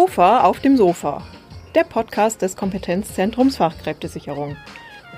KOFA 0.00 0.44
auf 0.44 0.60
dem 0.60 0.78
Sofa, 0.78 1.22
der 1.74 1.84
Podcast 1.84 2.40
des 2.40 2.56
Kompetenzzentrums 2.56 3.58
Fachkräftesicherung. 3.58 4.56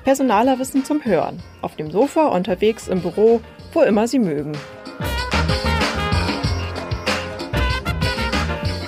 Personaler 0.03 0.59
Wissen 0.59 0.85
zum 0.85 1.05
Hören, 1.05 1.41
auf 1.61 1.77
dem 1.77 1.93
Sofa, 1.93 2.27
unterwegs, 2.27 2.89
im 2.89 3.01
Büro, 3.01 3.41
wo 3.73 3.83
immer 3.83 4.09
Sie 4.09 4.19
mögen. 4.19 4.59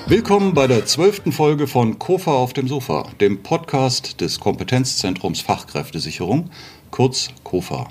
Willkommen 0.08 0.52
bei 0.52 0.66
der 0.66 0.84
zwölften 0.84 1.30
Folge 1.30 1.68
von 1.68 1.96
KOFA 2.00 2.32
auf 2.32 2.52
dem 2.52 2.66
Sofa, 2.66 3.06
dem 3.20 3.44
Podcast 3.44 4.20
des 4.20 4.40
Kompetenzzentrums 4.40 5.42
Fachkräftesicherung, 5.42 6.50
kurz 6.90 7.28
KOFA. 7.44 7.86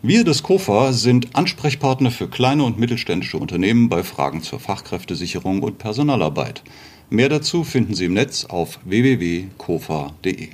Wir 0.00 0.24
des 0.24 0.42
KOFA 0.42 0.92
sind 0.92 1.34
Ansprechpartner 1.36 2.10
für 2.10 2.28
kleine 2.28 2.64
und 2.64 2.78
mittelständische 2.78 3.36
Unternehmen 3.36 3.90
bei 3.90 4.02
Fragen 4.04 4.42
zur 4.42 4.58
Fachkräftesicherung 4.58 5.62
und 5.62 5.76
Personalarbeit. 5.76 6.62
Mehr 7.08 7.28
dazu 7.28 7.62
finden 7.62 7.94
Sie 7.94 8.06
im 8.06 8.14
Netz 8.14 8.46
auf 8.46 8.80
www.kofa.de. 8.84 10.48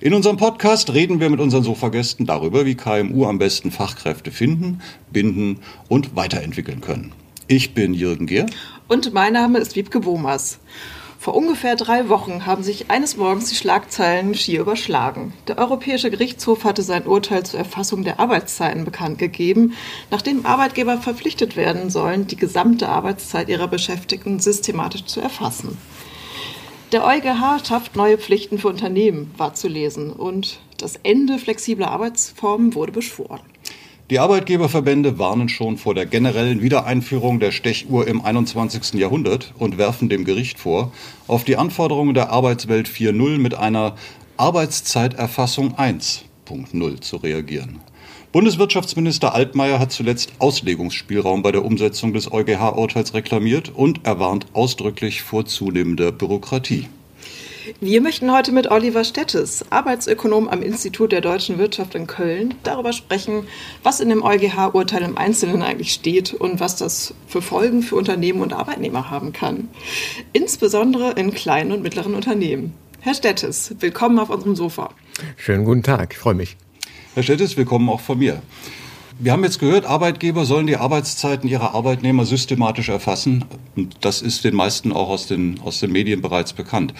In 0.00 0.14
unserem 0.14 0.38
Podcast 0.38 0.94
reden 0.94 1.20
wir 1.20 1.28
mit 1.28 1.40
unseren 1.40 1.62
Sofagästen 1.62 2.24
darüber, 2.24 2.64
wie 2.64 2.76
KMU 2.76 3.26
am 3.26 3.38
besten 3.38 3.70
Fachkräfte 3.70 4.30
finden, 4.30 4.80
binden 5.12 5.58
und 5.88 6.16
weiterentwickeln 6.16 6.80
können. 6.80 7.12
Ich 7.46 7.74
bin 7.74 7.92
Jürgen 7.92 8.26
Gehr. 8.26 8.46
Und 8.88 9.12
mein 9.12 9.34
Name 9.34 9.58
ist 9.58 9.76
Wiebke 9.76 10.00
Bomas. 10.00 10.60
Vor 11.20 11.34
ungefähr 11.34 11.76
drei 11.76 12.08
Wochen 12.08 12.46
haben 12.46 12.62
sich 12.62 12.90
eines 12.90 13.18
Morgens 13.18 13.50
die 13.50 13.54
Schlagzeilen 13.54 14.34
schier 14.34 14.62
überschlagen. 14.62 15.34
Der 15.48 15.58
Europäische 15.58 16.10
Gerichtshof 16.10 16.64
hatte 16.64 16.80
sein 16.80 17.06
Urteil 17.06 17.44
zur 17.44 17.58
Erfassung 17.58 18.04
der 18.04 18.18
Arbeitszeiten 18.18 18.86
bekannt 18.86 19.18
gegeben, 19.18 19.74
nachdem 20.10 20.46
Arbeitgeber 20.46 20.96
verpflichtet 20.96 21.56
werden 21.56 21.90
sollen, 21.90 22.26
die 22.26 22.36
gesamte 22.36 22.88
Arbeitszeit 22.88 23.50
ihrer 23.50 23.68
Beschäftigten 23.68 24.40
systematisch 24.40 25.04
zu 25.04 25.20
erfassen. 25.20 25.76
Der 26.92 27.04
EuGH 27.04 27.66
schafft 27.68 27.96
neue 27.96 28.16
Pflichten 28.16 28.56
für 28.56 28.68
Unternehmen, 28.68 29.30
war 29.36 29.52
zu 29.52 29.68
lesen, 29.68 30.10
und 30.14 30.58
das 30.78 30.96
Ende 31.02 31.38
flexibler 31.38 31.90
Arbeitsformen 31.90 32.74
wurde 32.74 32.92
beschworen. 32.92 33.40
Die 34.10 34.18
Arbeitgeberverbände 34.18 35.20
warnen 35.20 35.48
schon 35.48 35.76
vor 35.76 35.94
der 35.94 36.04
generellen 36.04 36.62
Wiedereinführung 36.62 37.38
der 37.38 37.52
Stechuhr 37.52 38.08
im 38.08 38.24
21. 38.24 38.94
Jahrhundert 38.94 39.54
und 39.56 39.78
werfen 39.78 40.08
dem 40.08 40.24
Gericht 40.24 40.58
vor, 40.58 40.90
auf 41.28 41.44
die 41.44 41.56
Anforderungen 41.56 42.12
der 42.12 42.30
Arbeitswelt 42.30 42.88
4.0 42.88 43.38
mit 43.38 43.54
einer 43.54 43.94
Arbeitszeiterfassung 44.36 45.76
1.0 45.76 47.00
zu 47.00 47.18
reagieren. 47.18 47.78
Bundeswirtschaftsminister 48.32 49.32
Altmaier 49.32 49.78
hat 49.78 49.92
zuletzt 49.92 50.32
Auslegungsspielraum 50.40 51.42
bei 51.42 51.52
der 51.52 51.64
Umsetzung 51.64 52.12
des 52.12 52.32
EuGH-Urteils 52.32 53.14
reklamiert 53.14 53.68
und 53.72 54.00
er 54.02 54.18
warnt 54.18 54.46
ausdrücklich 54.54 55.22
vor 55.22 55.46
zunehmender 55.46 56.10
Bürokratie. 56.10 56.88
Wir 57.78 58.00
möchten 58.00 58.32
heute 58.32 58.50
mit 58.52 58.70
Oliver 58.70 59.04
Stettes, 59.04 59.64
Arbeitsökonom 59.70 60.48
am 60.48 60.62
Institut 60.62 61.12
der 61.12 61.20
deutschen 61.20 61.58
Wirtschaft 61.58 61.94
in 61.94 62.06
Köln, 62.06 62.54
darüber 62.64 62.92
sprechen, 62.92 63.44
was 63.82 64.00
in 64.00 64.08
dem 64.08 64.22
EuGH-Urteil 64.22 65.02
im 65.02 65.16
Einzelnen 65.16 65.62
eigentlich 65.62 65.92
steht 65.92 66.34
und 66.34 66.58
was 66.58 66.76
das 66.76 67.14
für 67.28 67.42
Folgen 67.42 67.82
für 67.82 67.96
Unternehmen 67.96 68.40
und 68.40 68.52
Arbeitnehmer 68.52 69.10
haben 69.10 69.32
kann. 69.32 69.68
Insbesondere 70.32 71.12
in 71.12 71.32
kleinen 71.32 71.70
und 71.70 71.82
mittleren 71.82 72.14
Unternehmen. 72.14 72.74
Herr 73.00 73.14
Stettes, 73.14 73.74
willkommen 73.78 74.18
auf 74.18 74.30
unserem 74.30 74.56
Sofa. 74.56 74.90
Schönen 75.36 75.64
guten 75.64 75.82
Tag, 75.82 76.12
ich 76.12 76.18
freue 76.18 76.34
mich. 76.34 76.56
Herr 77.14 77.22
Stettes, 77.22 77.56
willkommen 77.56 77.88
auch 77.88 78.00
von 78.00 78.18
mir. 78.18 78.42
Wir 79.18 79.32
haben 79.32 79.44
jetzt 79.44 79.58
gehört, 79.58 79.84
Arbeitgeber 79.84 80.46
sollen 80.46 80.66
die 80.66 80.76
Arbeitszeiten 80.76 81.48
ihrer 81.48 81.74
Arbeitnehmer 81.74 82.24
systematisch 82.24 82.88
erfassen. 82.88 83.44
Und 83.76 83.96
das 84.00 84.22
ist 84.22 84.44
den 84.44 84.54
meisten 84.54 84.92
auch 84.92 85.10
aus 85.10 85.26
den, 85.26 85.60
aus 85.60 85.78
den 85.78 85.92
Medien 85.92 86.22
bereits 86.22 86.54
bekannt. 86.54 86.94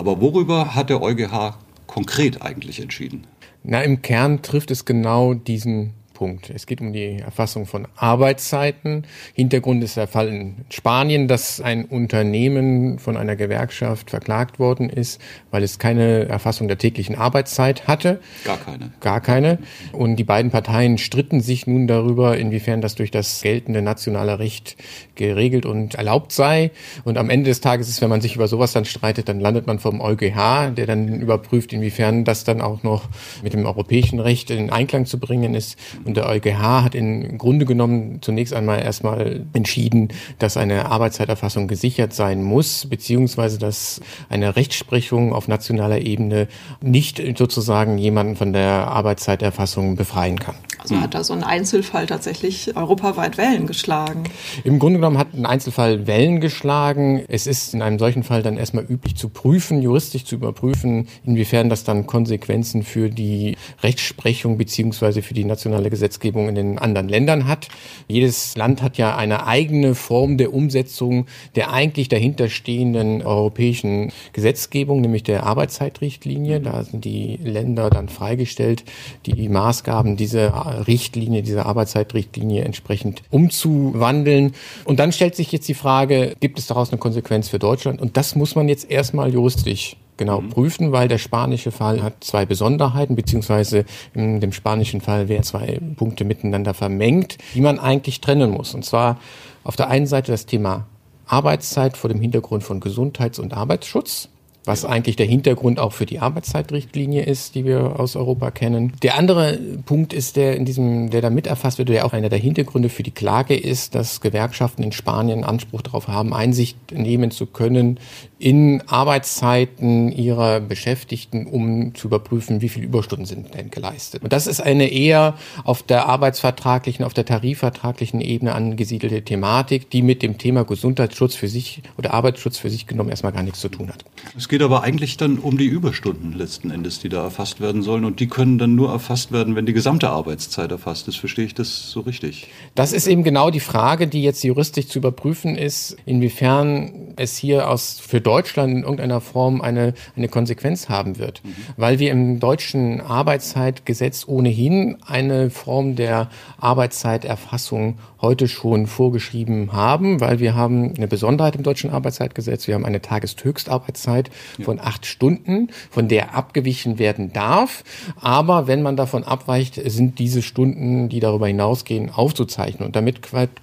Aber 0.00 0.22
worüber 0.22 0.74
hat 0.74 0.88
der 0.88 1.02
EuGH 1.02 1.58
konkret 1.86 2.40
eigentlich 2.40 2.80
entschieden? 2.80 3.26
Na, 3.62 3.82
im 3.82 4.00
Kern 4.00 4.40
trifft 4.40 4.70
es 4.70 4.86
genau 4.86 5.34
diesen 5.34 5.92
Punkt. 6.20 6.50
Es 6.50 6.66
geht 6.66 6.82
um 6.82 6.92
die 6.92 7.20
Erfassung 7.20 7.64
von 7.64 7.88
Arbeitszeiten. 7.96 9.06
Hintergrund 9.32 9.82
ist 9.82 9.96
der 9.96 10.06
Fall 10.06 10.28
in 10.28 10.56
Spanien, 10.68 11.28
dass 11.28 11.62
ein 11.62 11.86
Unternehmen 11.86 12.98
von 12.98 13.16
einer 13.16 13.36
Gewerkschaft 13.36 14.10
verklagt 14.10 14.58
worden 14.58 14.90
ist, 14.90 15.18
weil 15.50 15.62
es 15.62 15.78
keine 15.78 16.28
Erfassung 16.28 16.68
der 16.68 16.76
täglichen 16.76 17.16
Arbeitszeit 17.16 17.88
hatte. 17.88 18.20
Gar 18.44 18.58
keine. 18.58 18.90
Gar 19.00 19.22
keine. 19.22 19.58
Und 19.92 20.16
die 20.16 20.24
beiden 20.24 20.50
Parteien 20.50 20.98
stritten 20.98 21.40
sich 21.40 21.66
nun 21.66 21.86
darüber, 21.86 22.36
inwiefern 22.36 22.82
das 22.82 22.96
durch 22.96 23.10
das 23.10 23.40
geltende 23.40 23.80
nationale 23.80 24.38
Recht 24.38 24.76
geregelt 25.14 25.64
und 25.64 25.94
erlaubt 25.94 26.32
sei. 26.32 26.70
Und 27.02 27.16
am 27.16 27.30
Ende 27.30 27.48
des 27.48 27.62
Tages 27.62 27.88
ist, 27.88 28.02
wenn 28.02 28.10
man 28.10 28.20
sich 28.20 28.36
über 28.36 28.46
sowas 28.46 28.74
dann 28.74 28.84
streitet, 28.84 29.30
dann 29.30 29.40
landet 29.40 29.66
man 29.66 29.78
vom 29.78 30.02
EuGH, 30.02 30.74
der 30.76 30.84
dann 30.84 31.18
überprüft, 31.18 31.72
inwiefern 31.72 32.26
das 32.26 32.44
dann 32.44 32.60
auch 32.60 32.82
noch 32.82 33.08
mit 33.42 33.54
dem 33.54 33.64
europäischen 33.64 34.20
Recht 34.20 34.50
in 34.50 34.68
Einklang 34.68 35.06
zu 35.06 35.18
bringen 35.18 35.54
ist. 35.54 35.78
Und 36.09 36.09
der 36.14 36.28
EuGH 36.28 36.84
hat 36.84 36.94
im 36.94 37.38
Grunde 37.38 37.66
genommen 37.66 38.18
zunächst 38.20 38.54
einmal 38.54 38.82
erstmal 38.82 39.44
entschieden, 39.52 40.08
dass 40.38 40.56
eine 40.56 40.86
Arbeitszeiterfassung 40.86 41.68
gesichert 41.68 42.12
sein 42.12 42.42
muss, 42.42 42.86
beziehungsweise 42.86 43.58
dass 43.58 44.00
eine 44.28 44.56
Rechtsprechung 44.56 45.32
auf 45.32 45.48
nationaler 45.48 46.00
Ebene 46.00 46.48
nicht 46.80 47.22
sozusagen 47.36 47.98
jemanden 47.98 48.36
von 48.36 48.52
der 48.52 48.88
Arbeitszeiterfassung 48.88 49.96
befreien 49.96 50.38
kann. 50.38 50.56
Also 50.82 51.00
hat 51.00 51.14
da 51.14 51.22
so 51.24 51.34
ein 51.34 51.44
Einzelfall 51.44 52.06
tatsächlich 52.06 52.74
europaweit 52.76 53.36
Wellen 53.36 53.66
geschlagen? 53.66 54.24
Im 54.64 54.78
Grunde 54.78 54.98
genommen 54.98 55.18
hat 55.18 55.34
ein 55.34 55.44
Einzelfall 55.44 56.06
Wellen 56.06 56.40
geschlagen. 56.40 57.22
Es 57.28 57.46
ist 57.46 57.74
in 57.74 57.82
einem 57.82 57.98
solchen 57.98 58.22
Fall 58.22 58.42
dann 58.42 58.56
erstmal 58.56 58.84
üblich 58.84 59.16
zu 59.16 59.28
prüfen, 59.28 59.82
juristisch 59.82 60.24
zu 60.24 60.36
überprüfen, 60.36 61.08
inwiefern 61.24 61.68
das 61.68 61.84
dann 61.84 62.06
Konsequenzen 62.06 62.82
für 62.82 63.10
die 63.10 63.56
Rechtsprechung 63.82 64.56
beziehungsweise 64.56 65.20
für 65.22 65.34
die 65.34 65.44
nationale 65.44 65.90
Gesetzgebung 65.90 66.48
in 66.48 66.54
den 66.54 66.78
anderen 66.78 67.08
Ländern 67.08 67.46
hat. 67.46 67.68
Jedes 68.08 68.56
Land 68.56 68.82
hat 68.82 68.96
ja 68.96 69.16
eine 69.16 69.46
eigene 69.46 69.94
Form 69.94 70.38
der 70.38 70.54
Umsetzung 70.54 71.26
der 71.56 71.72
eigentlich 71.72 72.08
dahinterstehenden 72.08 73.22
europäischen 73.22 74.12
Gesetzgebung, 74.32 75.00
nämlich 75.00 75.24
der 75.24 75.44
Arbeitszeitrichtlinie. 75.44 76.60
Da 76.60 76.84
sind 76.84 77.04
die 77.04 77.36
Länder 77.42 77.90
dann 77.90 78.08
freigestellt, 78.08 78.84
die 79.26 79.48
Maßgaben 79.48 80.16
dieser 80.16 80.69
Richtlinie, 80.86 81.42
dieser 81.42 81.66
Arbeitszeitrichtlinie 81.66 82.64
entsprechend 82.64 83.22
umzuwandeln. 83.30 84.52
Und 84.84 85.00
dann 85.00 85.12
stellt 85.12 85.36
sich 85.36 85.52
jetzt 85.52 85.68
die 85.68 85.74
Frage, 85.74 86.34
gibt 86.40 86.58
es 86.58 86.66
daraus 86.66 86.90
eine 86.90 86.98
Konsequenz 86.98 87.48
für 87.48 87.58
Deutschland? 87.58 88.00
Und 88.00 88.16
das 88.16 88.34
muss 88.34 88.54
man 88.54 88.68
jetzt 88.68 88.90
erstmal 88.90 89.32
juristisch 89.32 89.96
genau 90.16 90.40
mhm. 90.40 90.50
prüfen, 90.50 90.92
weil 90.92 91.08
der 91.08 91.18
spanische 91.18 91.72
Fall 91.72 92.02
hat 92.02 92.22
zwei 92.22 92.46
Besonderheiten, 92.46 93.16
beziehungsweise 93.16 93.84
in 94.14 94.40
dem 94.40 94.52
spanischen 94.52 95.00
Fall 95.00 95.28
werden 95.28 95.42
zwei 95.42 95.80
Punkte 95.96 96.24
miteinander 96.24 96.74
vermengt, 96.74 97.38
die 97.54 97.60
man 97.60 97.78
eigentlich 97.78 98.20
trennen 98.20 98.50
muss. 98.50 98.74
Und 98.74 98.84
zwar 98.84 99.18
auf 99.64 99.76
der 99.76 99.88
einen 99.88 100.06
Seite 100.06 100.30
das 100.30 100.46
Thema 100.46 100.86
Arbeitszeit 101.26 101.96
vor 101.96 102.08
dem 102.08 102.20
Hintergrund 102.20 102.62
von 102.62 102.80
Gesundheits- 102.80 103.38
und 103.38 103.54
Arbeitsschutz 103.54 104.28
was 104.64 104.84
eigentlich 104.84 105.16
der 105.16 105.26
Hintergrund 105.26 105.78
auch 105.78 105.92
für 105.92 106.06
die 106.06 106.18
Arbeitszeitrichtlinie 106.18 107.22
ist, 107.22 107.54
die 107.54 107.64
wir 107.64 107.98
aus 107.98 108.16
Europa 108.16 108.50
kennen. 108.50 108.92
Der 109.02 109.16
andere 109.16 109.58
Punkt 109.86 110.12
ist, 110.12 110.36
der 110.36 110.56
in 110.56 110.64
diesem, 110.64 111.10
der 111.10 111.22
da 111.22 111.30
mit 111.30 111.46
erfasst 111.46 111.78
wird, 111.78 111.88
der 111.88 112.04
auch 112.04 112.12
einer 112.12 112.28
der 112.28 112.38
Hintergründe 112.38 112.88
für 112.88 113.02
die 113.02 113.10
Klage 113.10 113.56
ist, 113.56 113.94
dass 113.94 114.20
Gewerkschaften 114.20 114.82
in 114.82 114.92
Spanien 114.92 115.44
Anspruch 115.44 115.82
darauf 115.82 116.08
haben, 116.08 116.34
Einsicht 116.34 116.76
nehmen 116.92 117.30
zu 117.30 117.46
können 117.46 117.98
in 118.38 118.82
Arbeitszeiten 118.86 120.10
ihrer 120.12 120.60
Beschäftigten, 120.60 121.46
um 121.46 121.94
zu 121.94 122.08
überprüfen, 122.08 122.62
wie 122.62 122.70
viele 122.70 122.86
Überstunden 122.86 123.26
sind 123.26 123.54
denn 123.54 123.70
geleistet. 123.70 124.22
Und 124.22 124.32
das 124.32 124.46
ist 124.46 124.60
eine 124.60 124.88
eher 124.88 125.34
auf 125.64 125.82
der 125.82 126.06
arbeitsvertraglichen, 126.06 127.04
auf 127.04 127.12
der 127.12 127.26
tarifvertraglichen 127.26 128.20
Ebene 128.20 128.54
angesiedelte 128.54 129.22
Thematik, 129.22 129.90
die 129.90 130.02
mit 130.02 130.22
dem 130.22 130.38
Thema 130.38 130.64
Gesundheitsschutz 130.64 131.34
für 131.34 131.48
sich 131.48 131.82
oder 131.98 132.14
Arbeitsschutz 132.14 132.56
für 132.56 132.70
sich 132.70 132.86
genommen 132.86 133.10
erstmal 133.10 133.32
gar 133.32 133.42
nichts 133.42 133.60
zu 133.60 133.68
tun 133.68 133.88
hat. 133.88 134.04
Es 134.50 134.52
geht 134.52 134.62
aber 134.62 134.82
eigentlich 134.82 135.16
dann 135.16 135.38
um 135.38 135.58
die 135.58 135.66
Überstunden 135.66 136.32
letzten 136.32 136.72
Endes, 136.72 136.98
die 136.98 137.08
da 137.08 137.22
erfasst 137.22 137.60
werden 137.60 137.82
sollen. 137.82 138.04
Und 138.04 138.18
die 138.18 138.26
können 138.26 138.58
dann 138.58 138.74
nur 138.74 138.90
erfasst 138.90 139.30
werden, 139.30 139.54
wenn 139.54 139.64
die 139.64 139.72
gesamte 139.72 140.10
Arbeitszeit 140.10 140.72
erfasst 140.72 141.06
ist. 141.06 141.18
Verstehe 141.18 141.44
ich 141.44 141.54
das 141.54 141.88
so 141.92 142.00
richtig? 142.00 142.48
Das 142.74 142.92
ist 142.92 143.06
eben 143.06 143.22
genau 143.22 143.50
die 143.50 143.60
Frage, 143.60 144.08
die 144.08 144.24
jetzt 144.24 144.42
juristisch 144.42 144.88
zu 144.88 144.98
überprüfen 144.98 145.56
ist, 145.56 145.96
inwiefern 146.04 147.12
es 147.14 147.36
hier 147.36 147.70
aus, 147.70 148.00
für 148.00 148.20
Deutschland 148.20 148.72
in 148.72 148.82
irgendeiner 148.82 149.20
Form 149.20 149.60
eine, 149.60 149.94
eine 150.16 150.26
Konsequenz 150.26 150.88
haben 150.88 151.18
wird. 151.18 151.42
Mhm. 151.44 151.54
Weil 151.76 152.00
wir 152.00 152.10
im 152.10 152.40
deutschen 152.40 153.00
Arbeitszeitgesetz 153.00 154.24
ohnehin 154.26 154.96
eine 155.06 155.50
Form 155.50 155.94
der 155.94 156.28
Arbeitszeiterfassung 156.58 157.98
heute 158.20 158.48
schon 158.48 158.86
vorgeschrieben 158.86 159.72
haben, 159.72 160.20
weil 160.20 160.40
wir 160.40 160.54
haben 160.54 160.94
eine 160.96 161.06
Besonderheit 161.06 161.56
im 161.56 161.62
deutschen 161.62 161.90
Arbeitszeitgesetz. 161.90 162.66
Wir 162.66 162.74
haben 162.74 162.84
eine 162.84 163.00
Tageshöchstarbeitszeit 163.00 164.30
von 164.62 164.80
acht 164.80 165.06
Stunden, 165.06 165.70
von 165.90 166.08
der 166.08 166.34
abgewichen 166.34 166.98
werden 166.98 167.32
darf. 167.32 167.84
Aber 168.20 168.66
wenn 168.66 168.82
man 168.82 168.96
davon 168.96 169.24
abweicht, 169.24 169.80
sind 169.90 170.18
diese 170.18 170.42
Stunden, 170.42 171.08
die 171.08 171.20
darüber 171.20 171.46
hinausgehen, 171.46 172.10
aufzuzeichnen 172.10 172.86
und 172.86 172.96
damit 172.96 173.20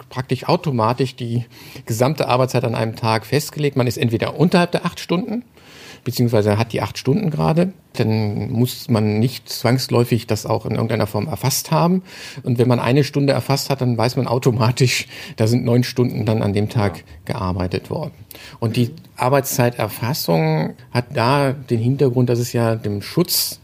praktisch 0.09 0.47
automatisch 0.47 1.15
die 1.15 1.45
gesamte 1.85 2.27
Arbeitszeit 2.27 2.63
an 2.63 2.75
einem 2.75 2.95
Tag 2.95 3.25
festgelegt. 3.25 3.77
Man 3.77 3.87
ist 3.87 3.97
entweder 3.97 4.39
unterhalb 4.39 4.71
der 4.71 4.85
acht 4.85 4.99
Stunden 4.99 5.43
beziehungsweise 6.07 6.57
hat 6.57 6.71
die 6.71 6.81
acht 6.81 6.97
Stunden 6.97 7.31
gerade, 7.31 7.73
dann 7.91 8.49
muss 8.49 8.89
man 8.89 9.19
nicht 9.19 9.49
zwangsläufig 9.49 10.25
das 10.25 10.45
auch 10.45 10.65
in 10.65 10.75
irgendeiner 10.75 11.05
Form 11.05 11.27
erfasst 11.27 11.69
haben. 11.69 12.01
Und 12.43 12.57
wenn 12.59 12.69
man 12.69 12.79
eine 12.79 13.03
Stunde 13.03 13.33
erfasst 13.33 13.69
hat, 13.69 13.81
dann 13.81 13.97
weiß 13.97 14.15
man 14.15 14.25
automatisch, 14.25 15.07
da 15.35 15.47
sind 15.47 15.65
neun 15.65 15.83
Stunden 15.83 16.25
dann 16.25 16.41
an 16.41 16.53
dem 16.53 16.69
Tag 16.69 17.03
gearbeitet 17.25 17.89
worden. 17.89 18.13
Und 18.59 18.77
die 18.77 18.91
Arbeitszeiterfassung 19.17 20.75
hat 20.91 21.07
da 21.13 21.51
den 21.51 21.79
Hintergrund, 21.79 22.29
dass 22.29 22.39
es 22.39 22.53
ja 22.53 22.75
dem 22.75 23.01
Schutz 23.01 23.59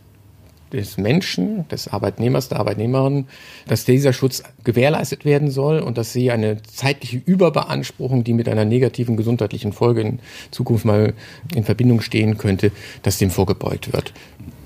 des 0.74 0.98
Menschen, 0.98 1.68
des 1.70 1.88
Arbeitnehmers, 1.88 2.50
der 2.50 2.60
Arbeitnehmerin, 2.60 3.28
dass 3.68 3.86
dieser 3.86 4.12
Schutz 4.12 4.44
gewährleistet 4.64 5.24
werden 5.24 5.52
soll 5.52 5.80
und 5.80 5.98
dass 5.98 6.12
sie 6.12 6.32
eine 6.32 6.62
zeitliche 6.64 7.22
Überbeanspruchung, 7.26 8.24
die 8.24 8.34
mit 8.34 8.50
einer 8.50 8.66
negativen 8.66 9.16
gesundheitlichen 9.16 9.72
Folge 9.72 10.02
in 10.02 10.20
Zukunft 10.52 10.86
mal 10.86 11.14
in 11.54 11.64
Verbindung 11.64 12.02
stehen 12.02 12.38
könnte, 12.38 12.72
dass 13.04 13.18
dem 13.18 13.30
vorgebeugt 13.30 13.94
wird. 13.94 14.14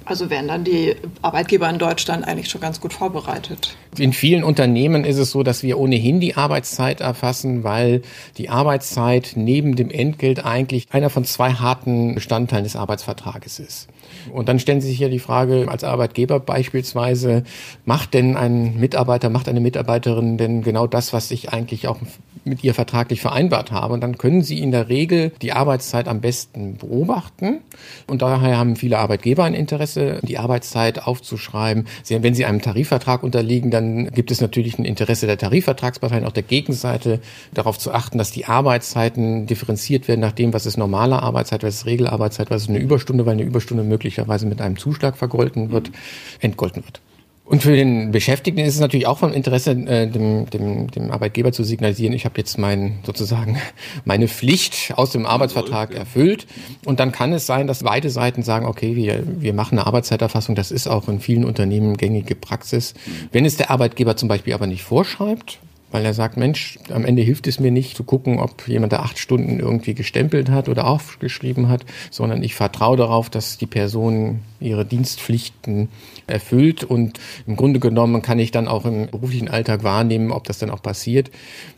Also 0.06 0.30
wären 0.30 0.48
dann 0.48 0.64
die 0.64 0.96
Arbeitgeber 1.22 1.70
in 1.70 1.80
Deutschland 1.80 2.26
eigentlich 2.26 2.50
schon 2.50 2.62
ganz 2.62 2.80
gut 2.80 2.94
vorbereitet. 2.94 3.76
In 3.98 4.14
vielen 4.14 4.44
Unternehmen 4.44 5.04
ist 5.04 5.18
es 5.18 5.32
so, 5.32 5.42
dass 5.42 5.64
wir 5.64 5.80
ohnehin 5.80 6.20
die 6.20 6.36
Arbeitszeit 6.36 7.02
erfassen, 7.02 7.64
weil 7.64 8.02
die 8.38 8.50
Arbeitszeit 8.50 9.32
neben 9.36 9.76
dem 9.76 9.90
Entgelt 9.90 10.46
eigentlich 10.46 10.88
einer 10.92 11.10
von 11.10 11.26
zwei 11.26 11.54
harten 11.54 12.14
Bestandteilen 12.14 12.64
des 12.64 12.76
Arbeitsvertrages 12.76 13.60
ist. 13.60 13.88
Und 14.32 14.50
dann 14.50 14.60
stellen 14.60 14.82
Sie 14.82 14.90
sich 14.90 15.00
ja 15.00 15.10
die 15.10 15.20
Frage, 15.20 15.68
als 15.70 15.84
Arbeitgeber 15.84 16.40
beispielsweise, 16.40 17.44
macht 17.86 18.14
denn 18.14 18.38
ein 18.38 18.80
Mitarbeiter, 18.80 19.30
macht 19.30 19.50
eine 19.50 19.60
Mitarbeiterin 19.60 20.38
denn 20.38 20.62
genau 20.62 20.88
das, 20.88 21.14
was 21.14 21.32
ich 21.32 21.50
eigentlich 21.50 21.88
auch 21.88 21.98
mit 22.44 22.64
ihr 22.64 22.74
vertraglich 22.74 23.22
vereinbart 23.22 23.72
habe? 23.72 23.94
Und 23.94 24.02
dann 24.02 24.18
können 24.18 24.42
Sie 24.42 24.60
in 24.60 24.72
der 24.72 24.90
Regel 24.90 25.32
die 25.42 25.54
Arbeitszeit 25.54 26.08
am 26.08 26.22
besten 26.22 26.78
beobachten. 26.78 27.60
Und 28.08 28.22
daher 28.22 28.58
haben 28.58 28.76
viele 28.76 28.98
Arbeitgeber 28.98 29.44
ein 29.44 29.54
Interesse, 29.54 30.20
die 30.24 30.38
Arbeitszeit 30.38 31.06
aufzuschreiben. 31.06 31.88
Wenn 32.08 32.34
Sie 32.34 32.46
einem 32.46 32.62
Tarifvertrag 32.62 33.24
unterliegen, 33.24 33.72
dann 33.72 33.87
gibt 34.12 34.32
es 34.32 34.42
natürlich 34.42 34.80
ein 34.80 34.86
Interesse 34.86 35.28
der 35.28 35.38
Tarifvertragsparteien, 35.38 36.26
auch 36.26 36.32
der 36.32 36.44
Gegenseite, 36.44 37.20
darauf 37.54 37.78
zu 37.78 37.92
achten, 37.92 38.18
dass 38.18 38.32
die 38.32 38.46
Arbeitszeiten 38.46 39.46
differenziert 39.46 40.08
werden 40.08 40.22
nach 40.22 40.32
dem, 40.32 40.54
was 40.54 40.66
ist 40.66 40.78
normale 40.78 41.22
Arbeitszeit, 41.22 41.64
was 41.64 41.76
ist 41.76 41.86
Regelarbeitszeit, 41.86 42.50
was 42.50 42.64
ist 42.64 42.70
eine 42.70 42.80
Überstunde, 42.80 43.26
weil 43.26 43.34
eine 43.34 43.44
Überstunde 43.44 43.84
möglicherweise 43.84 44.46
mit 44.46 44.62
einem 44.62 44.78
Zuschlag 44.78 45.18
vergolten 45.18 45.72
wird, 45.72 45.92
entgolten 46.40 46.84
wird. 46.84 47.02
Und 47.48 47.64
für 47.64 47.76
den 47.78 48.12
Beschäftigten 48.12 48.60
ist 48.60 48.74
es 48.74 48.82
natürlich 48.82 49.08
auch 49.08 49.20
von 49.20 49.32
Interesse, 49.32 49.72
äh, 49.72 50.08
dem, 50.08 50.50
dem, 50.50 50.92
dem 50.92 51.12
Arbeitgeber 51.12 51.54
zu 51.54 51.64
signalisieren, 51.64 52.14
ich 52.14 52.26
habe 52.26 52.38
jetzt 52.38 52.58
mein, 52.58 53.00
sozusagen 53.06 53.58
meine 54.06 54.28
Pflicht 54.28 54.94
aus 54.98 55.12
dem 55.12 55.26
Arbeitsvertrag 55.26 55.96
erfüllt. 55.96 56.46
Und 56.84 57.00
dann 57.00 57.14
kann 57.14 57.32
es 57.32 57.46
sein, 57.46 57.66
dass 57.66 57.84
beide 57.84 58.10
Seiten 58.10 58.44
sagen, 58.44 58.66
okay, 58.66 58.98
wir, 58.98 59.24
wir 59.26 59.54
machen 59.54 59.80
eine 59.80 59.88
Arbeitszeiterfassung. 59.88 60.56
Das 60.56 60.72
ist 60.72 60.88
auch 60.88 61.08
in 61.08 61.22
vielen 61.22 61.46
Unternehmen 61.46 61.96
gängige 61.96 62.36
Praxis. 62.36 62.94
Wenn 63.32 63.46
es 63.46 63.56
der 63.56 63.72
Arbeitgeber 63.72 64.18
zum 64.18 64.28
Beispiel 64.28 64.54
aber 64.54 64.68
nicht 64.68 64.84
vorschreibt, 64.84 65.60
weil 65.92 66.04
er 66.06 66.14
sagt, 66.14 66.38
Mensch, 66.38 66.78
am 66.90 67.06
Ende 67.06 67.22
hilft 67.22 67.48
es 67.48 67.60
mir 67.60 67.72
nicht 67.72 67.96
zu 67.96 68.04
gucken, 68.04 68.40
ob 68.40 68.68
jemand 68.68 68.94
da 68.94 69.00
acht 69.00 69.20
Stunden 69.20 69.60
irgendwie 69.60 69.94
gestempelt 69.94 70.50
hat 70.50 70.68
oder 70.70 70.88
aufgeschrieben 70.88 71.70
hat, 71.70 71.86
sondern 72.12 72.44
ich 72.44 72.56
vertraue 72.56 72.98
darauf, 72.98 73.30
dass 73.30 73.58
die 73.58 73.68
Person 73.68 74.42
ihre 74.60 74.86
Dienstpflichten 74.86 75.90
erfüllt 76.28 76.84
und 76.84 77.20
im 77.46 77.56
Grunde 77.56 77.80
genommen 77.80 78.22
kann 78.22 78.40
ich 78.40 78.52
dann 78.52 78.68
auch 78.68 78.86
im 78.86 79.08
beruflichen 79.08 79.48
Alltag 79.48 79.84
wahrnehmen, 79.84 80.32
ob 80.32 80.44
das 80.44 80.60
dann 80.60 80.70
auch 80.70 80.82
passiert. 80.82 81.32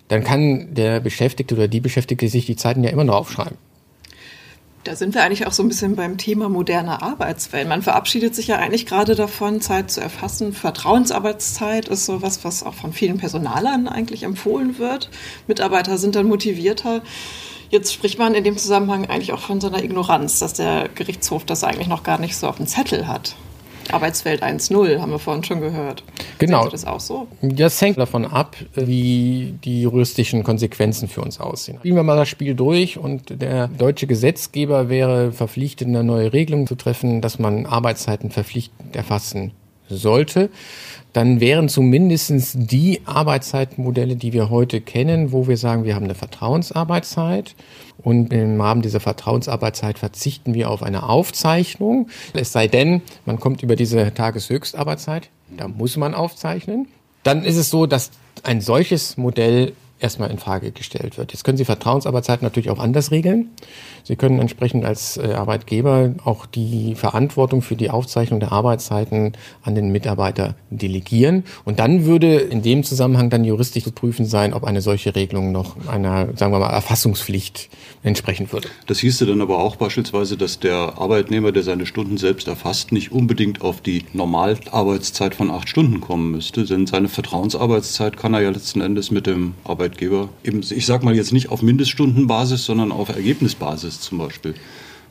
Dann 0.07 0.23
kann 0.23 0.73
der 0.73 1.00
Beschäftigte 1.00 1.56
oder 1.56 1.67
die 1.67 1.81
Beschäftigte 1.81 2.27
sich 2.27 2.45
die 2.45 2.56
Zeiten 2.56 2.83
ja 2.83 2.89
immer 2.89 3.03
noch 3.03 3.15
aufschreiben. 3.15 3.57
Da 4.85 4.95
sind 4.95 5.13
wir 5.13 5.23
eigentlich 5.23 5.45
auch 5.45 5.51
so 5.51 5.61
ein 5.61 5.67
bisschen 5.67 5.97
beim 5.97 6.17
Thema 6.17 6.47
moderne 6.47 7.01
Arbeitswelt. 7.01 7.67
Man 7.67 7.81
verabschiedet 7.81 8.33
sich 8.33 8.47
ja 8.47 8.57
eigentlich 8.57 8.85
gerade 8.85 9.13
davon, 9.13 9.59
Zeit 9.59 9.91
zu 9.91 9.99
erfassen. 9.99 10.53
Vertrauensarbeitszeit 10.53 11.89
ist 11.89 12.05
so 12.05 12.21
was, 12.21 12.45
was 12.45 12.63
auch 12.63 12.73
von 12.73 12.93
vielen 12.93 13.17
Personalern 13.17 13.89
eigentlich 13.89 14.23
empfohlen 14.23 14.77
wird. 14.77 15.09
Mitarbeiter 15.47 15.97
sind 15.97 16.15
dann 16.15 16.27
motivierter. 16.27 17.01
Jetzt 17.69 17.93
spricht 17.93 18.17
man 18.19 18.33
in 18.33 18.45
dem 18.45 18.57
Zusammenhang 18.57 19.05
eigentlich 19.05 19.33
auch 19.33 19.41
von 19.41 19.59
so 19.59 19.67
einer 19.67 19.83
Ignoranz, 19.83 20.39
dass 20.39 20.53
der 20.53 20.87
Gerichtshof 20.95 21.43
das 21.43 21.65
eigentlich 21.65 21.87
noch 21.87 22.03
gar 22.03 22.17
nicht 22.17 22.37
so 22.37 22.47
auf 22.47 22.55
dem 22.55 22.65
Zettel 22.65 23.05
hat. 23.05 23.35
Arbeitswelt 23.91 24.44
1.0, 24.44 25.00
haben 25.00 25.12
wir 25.12 25.19
vorhin 25.19 25.44
schon 25.44 25.62
gehört. 25.62 26.03
Genau. 26.38 26.63
Sie 26.65 26.71
das 26.71 26.86
auch 26.86 27.00
so? 27.00 27.27
Das 27.41 27.81
hängt 27.81 27.97
davon 27.97 28.25
ab, 28.25 28.56
wie 28.75 29.56
die 29.63 29.81
juristischen 29.81 30.44
Konsequenzen 30.44 31.07
für 31.07 31.21
uns 31.21 31.39
aussehen. 31.39 31.80
Spielen 31.80 31.95
wir 31.95 32.03
mal 32.03 32.18
das 32.18 32.30
Spiel 32.30 32.56
durch 32.56 32.97
und 32.97 33.41
der 33.41 33.68
deutsche 33.68 34.07
Gesetzgeber 34.07 34.89
wäre 34.89 35.31
verpflichtet, 35.31 35.88
eine 35.88 36.03
neue 36.03 36.33
Regelung 36.33 36.68
zu 36.68 36.75
treffen, 36.75 37.21
dass 37.21 37.39
man 37.39 37.65
Arbeitszeiten 37.65 38.31
verpflichtend 38.31 38.95
erfassen 38.95 39.51
sollte 39.89 40.50
dann 41.13 41.39
wären 41.39 41.69
zumindest 41.69 42.53
die 42.56 43.01
Arbeitszeitmodelle, 43.06 44.15
die 44.15 44.33
wir 44.33 44.50
heute 44.50 44.80
kennen, 44.80 45.31
wo 45.31 45.47
wir 45.47 45.57
sagen, 45.57 45.83
wir 45.83 45.95
haben 45.95 46.06
eine 46.06 46.15
Vertrauensarbeitszeit 46.15 47.56
und 48.03 48.31
im 48.31 48.62
Rahmen 48.62 48.81
dieser 48.81 49.00
Vertrauensarbeitszeit 49.00 49.97
verzichten 49.97 50.53
wir 50.53 50.69
auf 50.69 50.83
eine 50.83 51.09
Aufzeichnung. 51.09 52.09
Es 52.33 52.51
sei 52.51 52.68
denn, 52.68 53.01
man 53.25 53.39
kommt 53.39 53.63
über 53.63 53.75
diese 53.75 54.13
Tageshöchstarbeitszeit, 54.13 55.30
da 55.57 55.68
muss 55.68 55.97
man 55.97 56.13
aufzeichnen. 56.13 56.88
Dann 57.24 57.44
ist 57.44 57.57
es 57.57 57.69
so, 57.69 57.85
dass 57.85 58.12
ein 58.44 58.62
solches 58.62 59.18
Modell 59.18 59.74
erstmal 59.99 60.31
in 60.31 60.37
Frage 60.37 60.71
gestellt 60.71 61.17
wird. 61.17 61.33
Jetzt 61.33 61.43
können 61.43 61.57
Sie 61.57 61.65
Vertrauensarbeitszeit 61.65 62.41
natürlich 62.41 62.69
auch 62.69 62.79
anders 62.79 63.11
regeln. 63.11 63.49
Sie 64.03 64.15
können 64.15 64.39
entsprechend 64.39 64.85
als 64.85 65.17
äh, 65.17 65.33
Arbeitgeber 65.33 66.15
auch 66.23 66.45
die 66.45 66.95
Verantwortung 66.95 67.61
für 67.61 67.75
die 67.75 67.89
Aufzeichnung 67.89 68.39
der 68.39 68.51
Arbeitszeiten 68.51 69.33
an 69.61 69.75
den 69.75 69.91
Mitarbeiter 69.91 70.55
delegieren. 70.69 71.43
Und 71.65 71.79
dann 71.79 72.05
würde 72.05 72.37
in 72.37 72.61
dem 72.61 72.83
Zusammenhang 72.83 73.29
dann 73.29 73.43
juristisch 73.43 73.83
zu 73.83 73.91
prüfen 73.91 74.25
sein, 74.25 74.53
ob 74.53 74.63
eine 74.63 74.81
solche 74.81 75.15
Regelung 75.15 75.51
noch 75.51 75.75
einer, 75.87 76.29
sagen 76.35 76.51
wir 76.51 76.59
mal, 76.59 76.69
Erfassungspflicht 76.69 77.69
entsprechen 78.01 78.51
würde. 78.51 78.69
Das 78.87 78.99
hieße 78.99 79.25
dann 79.25 79.41
aber 79.41 79.59
auch 79.59 79.75
beispielsweise, 79.75 80.37
dass 80.37 80.59
der 80.59 80.97
Arbeitnehmer, 80.97 81.51
der 81.51 81.63
seine 81.63 81.85
Stunden 81.85 82.17
selbst 82.17 82.47
erfasst, 82.47 82.91
nicht 82.91 83.11
unbedingt 83.11 83.61
auf 83.61 83.81
die 83.81 84.05
Normalarbeitszeit 84.13 85.35
von 85.35 85.51
acht 85.51 85.69
Stunden 85.69 85.99
kommen 86.01 86.31
müsste, 86.31 86.63
denn 86.63 86.87
seine 86.87 87.09
Vertrauensarbeitszeit 87.09 88.17
kann 88.17 88.33
er 88.33 88.41
ja 88.41 88.49
letzten 88.49 88.81
Endes 88.81 89.11
mit 89.11 89.27
dem 89.27 89.53
Arbeitgeber 89.65 89.88
eben, 90.01 90.62
ich 90.69 90.86
sag 90.86 91.03
mal 91.03 91.15
jetzt 91.15 91.33
nicht 91.33 91.50
auf 91.50 91.62
Mindeststundenbasis, 91.62 92.65
sondern 92.65 92.91
auf 92.91 93.09
Ergebnisbasis 93.09 93.99
zum 93.99 94.18
Beispiel 94.19 94.56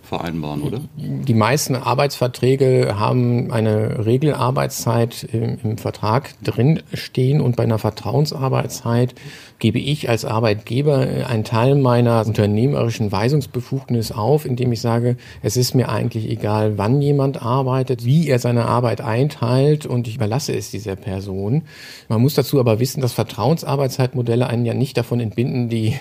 vereinbaren, 0.09 0.63
oder? 0.63 0.81
Die 0.97 1.35
meisten 1.35 1.77
Arbeitsverträge 1.77 2.95
haben 2.99 3.53
eine 3.53 4.07
Regelarbeitszeit 4.07 5.29
im, 5.33 5.59
im 5.63 5.79
Vertrag 5.79 6.35
drin 6.43 6.83
stehen 6.95 7.41
und 7.41 7.57
bei 7.57 7.65
einer 7.65 7.79
Vertrauensarbeitszeit 7.79 9.15
gebe 9.59 9.79
ich 9.79 10.09
als 10.09 10.25
Arbeitgeber 10.25 11.07
einen 11.27 11.45
Teil 11.45 11.75
meiner 11.75 12.25
unternehmerischen 12.27 13.11
Weisungsbefugnis 13.11 14.13
auf, 14.13 14.45
indem 14.45 14.71
ich 14.73 14.81
sage, 14.81 15.17
es 15.43 15.57
ist 15.57 15.75
mir 15.75 15.89
eigentlich 15.89 16.31
egal, 16.31 16.79
wann 16.79 17.03
jemand 17.03 17.43
arbeitet, 17.43 18.05
wie 18.05 18.29
er 18.29 18.39
seine 18.39 18.67
Arbeit 18.67 19.01
einteilt 19.01 19.85
und 19.85 20.07
ich 20.07 20.17
überlasse 20.17 20.55
es 20.55 20.71
dieser 20.71 20.95
Person. 20.95 21.63
Man 22.09 22.21
muss 22.21 22.35
dazu 22.35 22.61
aber 22.61 22.79
wissen, 22.79 23.01
dass 23.01 23.13
Vertrauensarbeitszeitmodelle 23.13 24.47
einen 24.47 24.65
ja 24.65 24.75
nicht 24.75 24.97
davon 24.97 25.19
entbinden, 25.19 25.69
die 25.69 25.97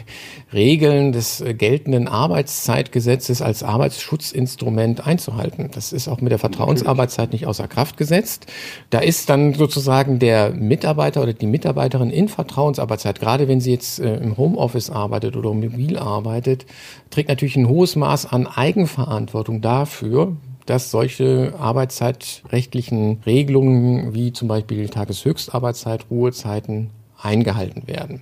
Regeln 0.54 1.12
des 1.12 1.44
geltenden 1.58 2.08
Arbeitszeitgesetzes 2.08 3.42
als 3.42 3.64
Arbeitsschutzinstrument 3.64 5.06
einzuhalten. 5.08 5.70
Das 5.74 5.94
ist 5.94 6.08
auch 6.08 6.22
mit 6.22 6.32
der 6.32 6.40
Vertrauensarbeitszeit 6.40 7.32
nicht 7.32 7.48
außer 7.48 7.68
Kraft 7.68 7.98
gesetzt. 7.98 8.46
Da 8.92 9.00
ist 9.00 9.30
dann 9.30 9.56
sozusagen 9.56 10.20
der 10.20 10.52
Mitarbeiter 10.52 11.24
oder 11.24 11.34
die 11.34 11.48
Mitarbeiterin 11.48 12.12
in 12.12 12.28
Vertrauensarbeitszeit, 12.28 13.20
wenn 13.48 13.62
sie 13.62 13.72
jetzt 13.72 14.00
äh, 14.00 14.18
im 14.18 14.38
Homeoffice 14.38 14.90
arbeitet 14.90 15.36
oder 15.36 15.54
mobil 15.54 15.98
arbeitet, 15.98 16.66
trägt 17.10 17.30
natürlich 17.30 17.56
ein 17.56 17.68
hohes 17.68 17.96
Maß 17.96 18.26
an 18.28 18.48
Eigenverantwortung 18.48 19.62
dafür, 19.62 20.36
dass 20.66 20.92
solche 20.92 21.54
arbeitszeitrechtlichen 21.58 23.22
Regelungen 23.26 24.14
wie 24.14 24.34
zum 24.34 24.48
Beispiel 24.48 24.90
Tageshöchstarbeitszeit, 24.90 26.06
Ruhezeiten 26.12 26.90
eingehalten 27.20 27.88
werden. 27.88 28.22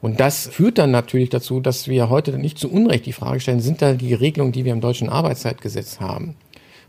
Und 0.00 0.20
das 0.20 0.46
führt 0.46 0.78
dann 0.78 0.90
natürlich 0.90 1.30
dazu, 1.30 1.60
dass 1.60 1.88
wir 1.88 2.10
heute 2.10 2.36
nicht 2.38 2.58
zu 2.58 2.70
Unrecht 2.70 3.06
die 3.06 3.12
Frage 3.12 3.40
stellen, 3.40 3.60
sind 3.60 3.80
da 3.80 3.92
die 3.94 4.14
Regelungen, 4.14 4.52
die 4.52 4.64
wir 4.64 4.72
im 4.72 4.80
deutschen 4.80 5.08
Arbeitszeitgesetz 5.08 6.00
haben, 6.00 6.36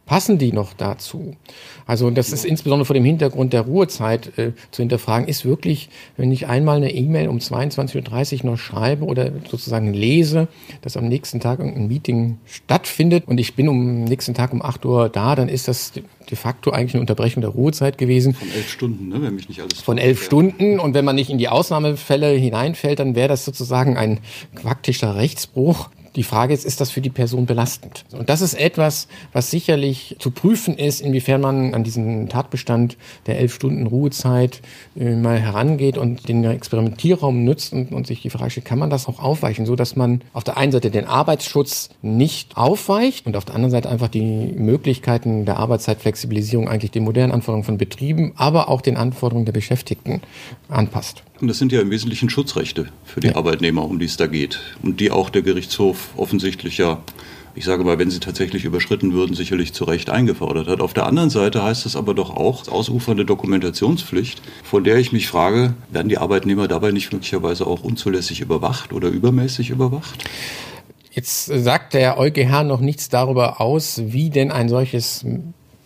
passen 0.05 0.37
die 0.37 0.51
noch 0.51 0.73
dazu? 0.73 1.35
Also 1.85 2.09
das 2.09 2.31
ist 2.31 2.45
insbesondere 2.45 2.85
vor 2.85 2.93
dem 2.93 3.05
Hintergrund 3.05 3.53
der 3.53 3.61
Ruhezeit 3.61 4.37
äh, 4.37 4.53
zu 4.71 4.81
hinterfragen, 4.81 5.27
ist 5.27 5.45
wirklich, 5.45 5.89
wenn 6.17 6.31
ich 6.31 6.47
einmal 6.47 6.77
eine 6.77 6.93
E-Mail 6.93 7.27
um 7.27 7.37
22.30 7.37 8.43
Uhr 8.43 8.51
noch 8.51 8.57
schreibe 8.57 9.05
oder 9.05 9.31
sozusagen 9.49 9.93
lese, 9.93 10.47
dass 10.81 10.97
am 10.97 11.07
nächsten 11.07 11.39
Tag 11.39 11.59
irgendein 11.59 11.87
Meeting 11.87 12.37
stattfindet 12.45 13.27
und 13.27 13.39
ich 13.39 13.55
bin 13.55 13.69
am 13.69 14.03
nächsten 14.03 14.33
Tag 14.33 14.53
um 14.53 14.61
8 14.61 14.85
Uhr 14.85 15.09
da, 15.09 15.35
dann 15.35 15.49
ist 15.49 15.67
das 15.67 15.91
de 15.91 16.37
facto 16.37 16.71
eigentlich 16.71 16.95
eine 16.95 17.01
Unterbrechung 17.01 17.41
der 17.41 17.51
Ruhezeit 17.51 17.97
gewesen. 17.97 18.33
Von 18.33 18.51
elf 18.51 18.69
Stunden, 18.69 19.09
ne, 19.09 19.21
wenn 19.21 19.35
mich 19.35 19.47
nicht 19.47 19.61
alles. 19.61 19.79
Von 19.79 19.97
elf 19.97 20.23
Stunden 20.23 20.79
und 20.79 20.93
wenn 20.93 21.05
man 21.05 21.15
nicht 21.15 21.29
in 21.29 21.37
die 21.37 21.49
Ausnahmefälle 21.49 22.29
hineinfällt, 22.31 22.99
dann 22.99 23.15
wäre 23.15 23.27
das 23.27 23.45
sozusagen 23.45 23.97
ein 23.97 24.19
quaktischer 24.55 25.15
Rechtsbruch. 25.15 25.89
Die 26.15 26.23
Frage 26.23 26.53
ist, 26.53 26.65
ist 26.65 26.79
das 26.79 26.91
für 26.91 27.01
die 27.01 27.09
Person 27.09 27.45
belastend? 27.45 28.05
Und 28.11 28.29
das 28.29 28.41
ist 28.41 28.53
etwas, 28.53 29.07
was 29.33 29.51
sicherlich 29.51 30.15
zu 30.19 30.31
prüfen 30.31 30.77
ist, 30.77 31.01
inwiefern 31.01 31.41
man 31.41 31.73
an 31.73 31.83
diesen 31.83 32.29
Tatbestand 32.29 32.97
der 33.25 33.39
elf 33.39 33.53
Stunden 33.53 33.85
Ruhezeit 33.87 34.61
äh, 34.97 35.15
mal 35.15 35.39
herangeht 35.39 35.97
und 35.97 36.29
den 36.29 36.43
Experimentierraum 36.45 37.43
nutzt 37.43 37.73
und, 37.73 37.91
und 37.91 38.07
sich 38.07 38.21
die 38.21 38.29
Frage 38.29 38.51
stellt, 38.51 38.65
kann 38.65 38.79
man 38.79 38.89
das 38.89 39.07
auch 39.07 39.19
aufweichen, 39.19 39.65
so 39.65 39.75
dass 39.75 39.95
man 39.95 40.21
auf 40.31 40.45
der 40.45 40.57
einen 40.57 40.71
Seite 40.71 40.89
den 40.89 41.05
Arbeitsschutz 41.05 41.89
nicht 42.01 42.55
aufweicht 42.55 43.25
und 43.25 43.35
auf 43.35 43.45
der 43.45 43.55
anderen 43.55 43.71
Seite 43.71 43.89
einfach 43.89 44.07
die 44.07 44.53
Möglichkeiten 44.55 45.45
der 45.45 45.57
Arbeitszeitflexibilisierung 45.57 46.69
eigentlich 46.69 46.91
den 46.91 47.03
modernen 47.03 47.33
Anforderungen 47.33 47.65
von 47.65 47.77
Betrieben, 47.77 48.31
aber 48.37 48.69
auch 48.69 48.81
den 48.81 48.95
Anforderungen 48.95 49.45
der 49.45 49.53
Beschäftigten 49.53 50.21
anpasst. 50.69 51.23
Und 51.41 51.49
das 51.49 51.57
sind 51.57 51.71
ja 51.71 51.81
im 51.81 51.91
Wesentlichen 51.91 52.29
Schutzrechte 52.29 52.87
für 53.03 53.19
die 53.19 53.27
ja. 53.27 53.35
Arbeitnehmer, 53.35 53.83
um 53.83 53.99
die 53.99 54.05
es 54.05 54.17
da 54.17 54.27
geht. 54.27 54.61
Und 54.81 54.99
die 54.99 55.11
auch 55.11 55.29
der 55.29 55.41
Gerichtshof 55.41 56.09
offensichtlich 56.15 56.77
ja, 56.77 57.01
ich 57.55 57.65
sage 57.65 57.83
mal, 57.83 57.99
wenn 57.99 58.09
sie 58.09 58.19
tatsächlich 58.19 58.63
überschritten 58.63 59.13
würden, 59.13 59.35
sicherlich 59.35 59.73
zu 59.73 59.83
Recht 59.83 60.09
eingefordert 60.09 60.67
hat. 60.67 60.81
Auf 60.81 60.93
der 60.93 61.05
anderen 61.05 61.29
Seite 61.29 61.63
heißt 61.63 61.85
es 61.85 61.95
aber 61.95 62.13
doch 62.13 62.29
auch 62.29 62.67
ausufernde 62.69 63.25
Dokumentationspflicht, 63.25 64.41
von 64.63 64.83
der 64.85 64.97
ich 64.97 65.11
mich 65.11 65.27
frage, 65.27 65.73
werden 65.89 66.07
die 66.07 66.17
Arbeitnehmer 66.17 66.67
dabei 66.69 66.91
nicht 66.91 67.11
möglicherweise 67.11 67.67
auch 67.67 67.83
unzulässig 67.83 68.39
überwacht 68.39 68.93
oder 68.93 69.09
übermäßig 69.09 69.69
überwacht? 69.69 70.23
Jetzt 71.11 71.45
sagt 71.45 71.93
der 71.93 72.17
EuGH 72.17 72.63
noch 72.63 72.81
nichts 72.81 73.07
darüber 73.07 73.61
aus, 73.61 74.01
wie 74.05 74.29
denn 74.29 74.51
ein 74.51 74.67
solches 74.67 75.25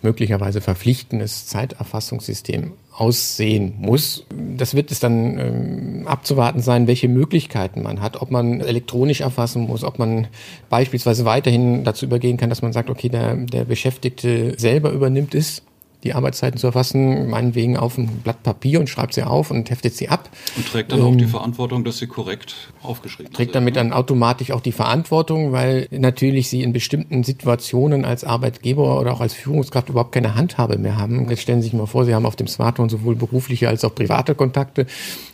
möglicherweise 0.01 0.61
verpflichtendes 0.61 1.45
Zeiterfassungssystem 1.47 2.73
aussehen 2.99 3.75
muss. 3.77 4.25
Das 4.57 4.75
wird 4.75 4.91
es 4.91 4.99
dann 4.99 5.39
ähm, 5.39 6.07
abzuwarten 6.07 6.59
sein, 6.61 6.87
welche 6.87 7.07
Möglichkeiten 7.07 7.81
man 7.81 8.01
hat, 8.01 8.21
ob 8.21 8.29
man 8.29 8.59
elektronisch 8.59 9.21
erfassen 9.21 9.67
muss, 9.67 9.85
ob 9.85 9.99
man 9.99 10.27
beispielsweise 10.69 11.23
weiterhin 11.23 11.85
dazu 11.85 12.05
übergehen 12.05 12.35
kann, 12.35 12.49
dass 12.49 12.61
man 12.61 12.73
sagt, 12.73 12.89
okay, 12.89 13.07
der, 13.07 13.35
der 13.35 13.63
Beschäftigte 13.63 14.59
selber 14.59 14.91
übernimmt 14.91 15.33
es 15.33 15.63
die 16.03 16.13
Arbeitszeiten 16.13 16.57
zu 16.57 16.67
erfassen, 16.67 17.29
meinetwegen 17.29 17.75
auf 17.75 17.97
ein 17.97 18.07
Blatt 18.23 18.41
Papier 18.41 18.79
und 18.79 18.89
schreibt 18.89 19.13
sie 19.13 19.23
auf 19.23 19.51
und 19.51 19.69
heftet 19.69 19.95
sie 19.95 20.07
ab. 20.07 20.29
Und 20.55 20.65
trägt 20.65 20.91
dann 20.93 20.99
ähm, 20.99 21.05
auch 21.05 21.15
die 21.17 21.25
Verantwortung, 21.25 21.83
dass 21.83 21.97
sie 21.97 22.07
korrekt 22.07 22.55
aufgeschrieben 22.81 23.27
sind. 23.27 23.35
Trägt 23.35 23.55
damit 23.55 23.75
dann 23.75 23.91
automatisch 23.91 24.51
auch 24.51 24.61
die 24.61 24.71
Verantwortung, 24.71 25.51
weil 25.51 25.87
natürlich 25.91 26.49
sie 26.49 26.63
in 26.63 26.71
bestimmten 26.71 27.23
Situationen 27.23 28.05
als 28.05 28.23
Arbeitgeber 28.23 28.99
oder 28.99 29.11
auch 29.11 29.19
als 29.19 29.33
Führungskraft 29.33 29.89
überhaupt 29.89 30.13
keine 30.13 30.35
Handhabe 30.35 30.77
mehr 30.77 30.95
haben. 30.95 31.29
Jetzt 31.29 31.41
stellen 31.41 31.61
Sie 31.61 31.69
sich 31.69 31.73
mal 31.73 31.85
vor, 31.85 32.05
Sie 32.05 32.15
haben 32.15 32.25
auf 32.25 32.37
dem 32.37 32.47
Smartphone 32.47 32.87
sowohl 32.87 33.15
berufliche 33.15 33.67
als 33.67 33.83
auch 33.83 33.93
private 33.93 34.35
Kontakte 34.35 34.85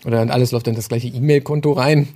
oder 0.03 0.17
dann 0.17 0.31
alles 0.31 0.51
läuft 0.51 0.65
dann 0.65 0.75
das 0.75 0.87
gleiche 0.87 1.07
E-Mail-Konto 1.07 1.73
rein. 1.73 2.07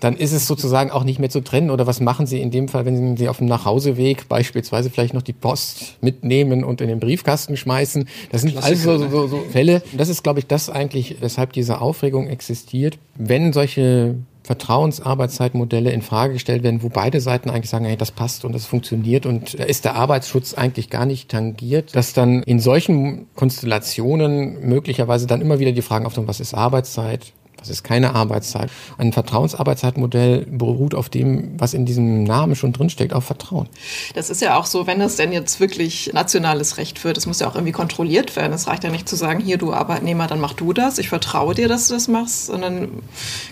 Dann 0.00 0.16
ist 0.16 0.32
es 0.32 0.46
sozusagen 0.46 0.90
auch 0.90 1.04
nicht 1.04 1.18
mehr 1.18 1.30
zu 1.30 1.42
trennen. 1.42 1.70
Oder 1.70 1.86
was 1.86 2.00
machen 2.00 2.26
Sie 2.26 2.40
in 2.40 2.50
dem 2.50 2.68
Fall, 2.68 2.86
wenn 2.86 3.16
Sie 3.18 3.28
auf 3.28 3.38
dem 3.38 3.46
Nachhauseweg 3.46 4.28
beispielsweise 4.28 4.88
vielleicht 4.88 5.12
noch 5.12 5.22
die 5.22 5.32
Post 5.34 5.98
mitnehmen 6.00 6.64
und 6.64 6.80
in 6.80 6.88
den 6.88 7.00
Briefkasten 7.00 7.56
schmeißen? 7.56 7.73
Schmeißen. 7.74 8.08
Das 8.30 8.42
sind 8.42 8.56
also 8.56 8.98
so, 8.98 9.08
so, 9.08 9.26
so 9.26 9.44
Fälle. 9.50 9.82
Das 9.92 10.08
ist, 10.08 10.22
glaube 10.22 10.38
ich, 10.38 10.46
das 10.46 10.70
eigentlich, 10.70 11.16
weshalb 11.20 11.52
diese 11.52 11.80
Aufregung 11.80 12.28
existiert. 12.28 12.98
Wenn 13.16 13.52
solche 13.52 14.16
Vertrauensarbeitszeitmodelle 14.44 15.90
in 15.90 16.02
Frage 16.02 16.34
gestellt 16.34 16.62
werden, 16.62 16.82
wo 16.82 16.90
beide 16.90 17.20
Seiten 17.20 17.48
eigentlich 17.48 17.70
sagen, 17.70 17.86
hey, 17.86 17.96
das 17.96 18.10
passt 18.10 18.44
und 18.44 18.52
das 18.52 18.66
funktioniert 18.66 19.24
und 19.24 19.58
da 19.58 19.64
ist 19.64 19.86
der 19.86 19.94
Arbeitsschutz 19.94 20.52
eigentlich 20.52 20.90
gar 20.90 21.06
nicht 21.06 21.30
tangiert, 21.30 21.96
dass 21.96 22.12
dann 22.12 22.42
in 22.42 22.60
solchen 22.60 23.26
Konstellationen 23.34 24.60
möglicherweise 24.68 25.26
dann 25.26 25.40
immer 25.40 25.60
wieder 25.60 25.72
die 25.72 25.80
Fragen 25.80 26.04
auftauchen, 26.04 26.28
was 26.28 26.40
ist 26.40 26.52
Arbeitszeit, 26.52 27.32
das 27.64 27.78
ist 27.78 27.82
keine 27.82 28.14
Arbeitszeit. 28.14 28.70
Ein 28.98 29.12
Vertrauensarbeitszeitmodell 29.12 30.46
beruht 30.46 30.94
auf 30.94 31.08
dem, 31.08 31.58
was 31.58 31.72
in 31.72 31.86
diesem 31.86 32.24
Namen 32.24 32.56
schon 32.56 32.72
drinsteckt, 32.72 33.14
auf 33.14 33.24
Vertrauen. 33.24 33.68
Das 34.14 34.28
ist 34.28 34.42
ja 34.42 34.58
auch 34.58 34.66
so, 34.66 34.86
wenn 34.86 34.98
das 34.98 35.16
denn 35.16 35.32
jetzt 35.32 35.60
wirklich 35.60 36.10
nationales 36.12 36.76
Recht 36.76 37.02
wird, 37.04 37.16
das 37.16 37.26
muss 37.26 37.40
ja 37.40 37.48
auch 37.48 37.54
irgendwie 37.54 37.72
kontrolliert 37.72 38.36
werden. 38.36 38.52
Es 38.52 38.66
reicht 38.66 38.84
ja 38.84 38.90
nicht 38.90 39.08
zu 39.08 39.16
sagen, 39.16 39.40
hier 39.40 39.56
du 39.56 39.72
Arbeitnehmer, 39.72 40.26
dann 40.26 40.40
mach 40.40 40.52
du 40.52 40.72
das. 40.72 40.98
Ich 40.98 41.08
vertraue 41.08 41.54
dir, 41.54 41.68
dass 41.68 41.88
du 41.88 41.94
das 41.94 42.08
machst, 42.08 42.46
sondern 42.46 43.02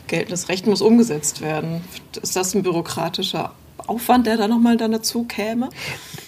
geltendes 0.06 0.48
Recht 0.48 0.66
muss 0.66 0.82
umgesetzt 0.82 1.40
werden. 1.40 1.80
Ist 2.20 2.36
das 2.36 2.54
ein 2.54 2.62
bürokratischer 2.62 3.52
Aufwand, 3.88 4.26
der 4.26 4.36
da 4.36 4.48
nochmal 4.48 4.76
dann 4.76 4.92
dazu 4.92 5.24
käme? 5.24 5.68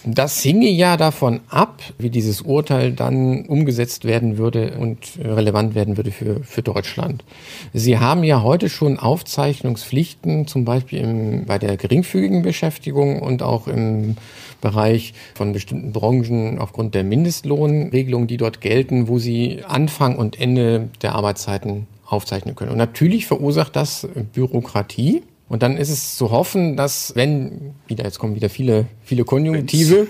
Das 0.04 0.40
hinge 0.40 0.68
ja 0.68 0.96
davon 0.96 1.40
ab, 1.48 1.82
wie 1.98 2.10
dieses 2.10 2.42
Urteil 2.42 2.92
dann 2.92 3.46
umgesetzt 3.46 4.04
werden 4.04 4.36
würde 4.36 4.76
und 4.78 5.18
relevant 5.18 5.74
werden 5.74 5.96
würde 5.96 6.10
für, 6.10 6.42
für 6.44 6.62
Deutschland. 6.62 7.24
Sie 7.72 7.98
haben 7.98 8.22
ja 8.24 8.42
heute 8.42 8.68
schon 8.68 8.98
Aufzeichnungspflichten, 8.98 10.46
zum 10.46 10.64
Beispiel 10.64 11.00
im, 11.00 11.46
bei 11.46 11.58
der 11.58 11.76
geringfügigen 11.76 12.42
Beschäftigung 12.42 13.22
und 13.22 13.42
auch 13.42 13.66
im 13.66 14.16
Bereich 14.60 15.14
von 15.34 15.52
bestimmten 15.52 15.92
Branchen 15.92 16.58
aufgrund 16.58 16.94
der 16.94 17.04
Mindestlohnregelungen, 17.04 18.26
die 18.26 18.38
dort 18.38 18.60
gelten, 18.60 19.08
wo 19.08 19.18
sie 19.18 19.62
Anfang 19.66 20.16
und 20.16 20.40
Ende 20.40 20.88
der 21.02 21.14
Arbeitszeiten 21.14 21.86
aufzeichnen 22.06 22.54
können. 22.54 22.70
Und 22.70 22.78
natürlich 22.78 23.26
verursacht 23.26 23.76
das 23.76 24.08
Bürokratie. 24.32 25.22
Und 25.46 25.62
dann 25.62 25.76
ist 25.76 25.90
es 25.90 26.16
zu 26.16 26.30
hoffen, 26.30 26.74
dass 26.74 27.12
wenn, 27.16 27.74
wieder, 27.86 28.04
jetzt 28.04 28.18
kommen 28.18 28.34
wieder 28.34 28.48
viele, 28.48 28.86
viele 29.02 29.24
Konjunktive, 29.24 30.06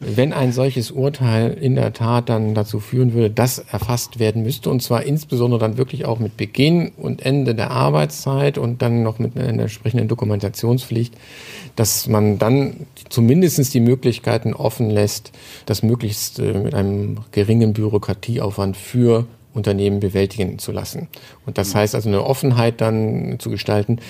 wenn 0.00 0.32
ein 0.32 0.52
solches 0.52 0.90
Urteil 0.90 1.52
in 1.52 1.76
der 1.76 1.92
Tat 1.92 2.28
dann 2.28 2.54
dazu 2.54 2.80
führen 2.80 3.14
würde, 3.14 3.30
dass 3.30 3.60
erfasst 3.60 4.18
werden 4.18 4.42
müsste, 4.42 4.70
und 4.70 4.82
zwar 4.82 5.04
insbesondere 5.04 5.60
dann 5.60 5.76
wirklich 5.76 6.06
auch 6.06 6.18
mit 6.18 6.36
Beginn 6.36 6.90
und 6.96 7.24
Ende 7.24 7.54
der 7.54 7.70
Arbeitszeit 7.70 8.58
und 8.58 8.82
dann 8.82 9.04
noch 9.04 9.20
mit 9.20 9.38
einer 9.38 9.62
entsprechenden 9.62 10.08
Dokumentationspflicht, 10.08 11.14
dass 11.76 12.08
man 12.08 12.38
dann 12.38 12.86
zumindestens 13.08 13.70
die 13.70 13.80
Möglichkeiten 13.80 14.54
offen 14.54 14.90
lässt, 14.90 15.30
das 15.66 15.84
möglichst 15.84 16.40
äh, 16.40 16.52
mit 16.52 16.74
einem 16.74 17.18
geringen 17.30 17.74
Bürokratieaufwand 17.74 18.76
für 18.76 19.26
Unternehmen 19.54 20.00
bewältigen 20.00 20.58
zu 20.58 20.72
lassen. 20.72 21.08
Und 21.46 21.58
das 21.58 21.74
heißt 21.74 21.94
also 21.94 22.08
eine 22.08 22.24
Offenheit 22.24 22.80
dann 22.80 23.36
zu 23.38 23.50
gestalten, 23.50 24.00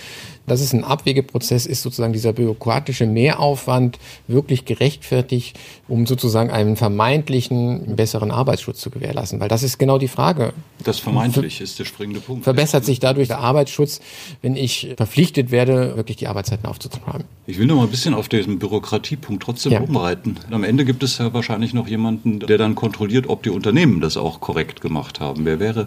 dass 0.47 0.61
es 0.61 0.73
ein 0.73 0.85
Abwegeprozess 0.85 1.67
ist, 1.67 1.83
sozusagen 1.83 2.13
dieser 2.13 2.33
bürokratische 2.33 3.07
Mehraufwand 3.07 3.99
wirklich 4.29 4.65
gerechtfertigt, 4.65 5.59
um 5.89 6.07
sozusagen 6.07 6.51
einen 6.51 6.77
vermeintlichen 6.77 7.97
besseren 7.97 8.31
Arbeitsschutz 8.31 8.81
zu 8.81 8.91
gewährleisten. 8.91 9.41
Weil 9.41 9.49
das 9.49 9.63
ist 9.63 9.79
genau 9.79 9.99
die 9.99 10.09
Frage. 10.09 10.53
Das 10.83 10.99
vermeintlich 10.99 11.61
ist 11.61 11.79
der 11.79 11.85
springende 11.85 12.21
Punkt. 12.21 12.45
Verbessert 12.45 12.85
sich 12.85 13.01
dadurch 13.01 13.29
der 13.29 13.39
Arbeitsschutz, 13.39 14.01
wenn 14.43 14.57
ich 14.57 14.95
verpflichtet 14.97 15.51
werde, 15.51 15.97
wirklich 15.97 16.17
die 16.17 16.29
Arbeitszeiten 16.29 16.67
aufzutreiben. 16.67 17.25
Ich 17.47 17.59
will 17.59 17.67
noch 17.67 17.77
mal 17.77 17.85
ein 17.85 17.91
bisschen 17.91 18.15
auf 18.15 18.29
diesen 18.29 18.59
Bürokratiepunkt 18.59 19.43
trotzdem 19.43 19.73
ja. 19.73 19.81
umreiten. 19.81 20.39
Am 20.51 20.65
Ende 20.65 20.85
gibt 20.85 21.03
es 21.03 21.19
ja 21.19 21.33
wahrscheinlich 21.33 21.75
noch 21.75 21.89
jemanden, 21.89 22.41
der 22.41 22.59
dann 22.59 22.75
kontrolliert, 22.75 23.29
ob 23.29 23.43
die 23.43 23.51
Unternehmen 23.51 24.01
das 24.01 24.17
auch 24.17 24.41
korrekt 24.41 24.81
gemacht 24.81 25.21
haben. 25.21 25.45
Wer 25.45 25.61
wäre 25.61 25.87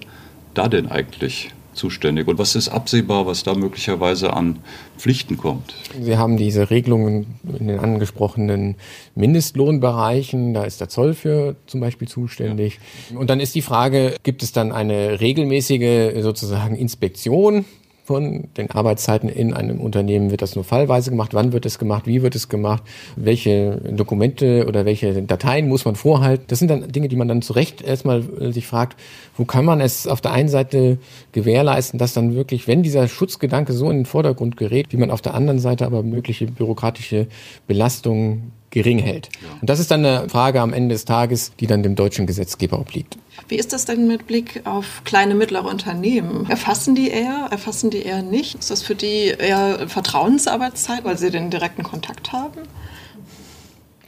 da 0.53 0.67
denn 0.67 0.87
eigentlich? 0.87 1.51
Zuständig? 1.77 2.27
Und 2.27 2.37
was 2.37 2.55
ist 2.55 2.69
absehbar, 2.69 3.25
was 3.25 3.43
da 3.43 3.53
möglicherweise 3.55 4.33
an 4.33 4.59
Pflichten 4.97 5.37
kommt? 5.37 5.73
Sie 6.01 6.17
haben 6.17 6.37
diese 6.37 6.69
Regelungen 6.69 7.39
in 7.59 7.67
den 7.67 7.79
angesprochenen 7.79 8.75
Mindestlohnbereichen. 9.15 10.53
Da 10.53 10.63
ist 10.63 10.81
der 10.81 10.89
Zoll 10.89 11.13
für 11.13 11.55
zum 11.67 11.79
Beispiel 11.79 12.07
zuständig. 12.07 12.79
Ja. 13.11 13.19
Und 13.19 13.29
dann 13.29 13.39
ist 13.39 13.55
die 13.55 13.61
Frage, 13.61 14.15
gibt 14.23 14.43
es 14.43 14.51
dann 14.51 14.71
eine 14.71 15.21
regelmäßige 15.21 16.21
sozusagen 16.21 16.75
Inspektion 16.75 17.65
von 18.07 18.47
den 18.55 18.71
Arbeitszeiten 18.71 19.27
in 19.27 19.53
einem 19.53 19.81
Unternehmen? 19.81 20.31
Wird 20.31 20.41
das 20.41 20.55
nur 20.55 20.63
fallweise 20.63 21.09
gemacht? 21.09 21.33
Wann 21.33 21.51
wird 21.51 21.65
es 21.65 21.77
gemacht? 21.77 22.07
Wie 22.07 22.21
wird 22.21 22.35
es 22.35 22.47
gemacht? 22.47 22.81
Welche 23.17 23.81
Dokumente 23.91 24.65
oder 24.65 24.85
welche 24.85 25.21
Dateien 25.23 25.67
muss 25.67 25.83
man 25.83 25.95
vorhalten? 25.95 26.45
Das 26.47 26.59
sind 26.59 26.69
dann 26.69 26.89
Dinge, 26.89 27.09
die 27.09 27.17
man 27.17 27.27
dann 27.27 27.41
zu 27.41 27.51
Recht 27.51 27.81
erstmal 27.81 28.23
äh, 28.39 28.53
sich 28.53 28.65
fragt, 28.65 28.97
wo 29.35 29.43
kann 29.43 29.65
man 29.65 29.81
es 29.81 30.07
auf 30.07 30.21
der 30.21 30.31
einen 30.31 30.47
Seite 30.47 30.99
gewährleisten, 31.33 31.99
dass 31.99 32.13
dann 32.13 32.33
wirklich, 32.33 32.65
wenn 32.65 32.81
dieser 32.81 33.09
Schutzgedanke 33.09 33.73
so 33.73 33.91
in 33.91 33.97
den 33.97 34.05
Vordergrund 34.05 34.55
gerät, 34.55 34.93
wie 34.93 34.97
man 34.97 35.11
auf 35.11 35.21
der 35.21 35.33
anderen 35.33 35.59
Seite 35.59 35.85
aber 35.85 36.01
mögliche 36.01 36.45
bürokratische 36.45 37.27
Belastungen 37.67 38.53
gering 38.77 38.99
hält. 38.99 39.29
Und 39.59 39.69
das 39.69 39.79
ist 39.79 39.89
dann 39.89 40.05
eine 40.05 40.29
Frage 40.29 40.61
am 40.61 40.71
Ende 40.71 40.93
des 40.93 41.05
Tages, 41.05 41.51
die 41.59 41.65
dann 41.65 41.81
dem 41.81 41.95
deutschen 41.95 42.27
Gesetzgeber 42.27 42.79
obliegt. 42.79 43.17
Wie 43.47 43.55
ist 43.55 43.73
das 43.73 43.85
denn 43.85 44.07
mit 44.07 44.27
Blick 44.27 44.61
auf 44.65 45.01
kleine, 45.03 45.33
mittlere 45.33 45.65
Unternehmen? 45.67 46.47
Erfassen 46.47 46.93
die 46.93 47.09
eher, 47.09 47.47
erfassen 47.49 47.89
die 47.89 48.03
eher 48.03 48.21
nicht? 48.21 48.55
Ist 48.55 48.69
das 48.69 48.83
für 48.83 48.93
die 48.93 49.33
eher 49.37 49.87
Vertrauensarbeitszeit, 49.87 51.03
weil 51.03 51.17
sie 51.17 51.31
den 51.31 51.49
direkten 51.49 51.81
Kontakt 51.81 52.33
haben? 52.33 52.61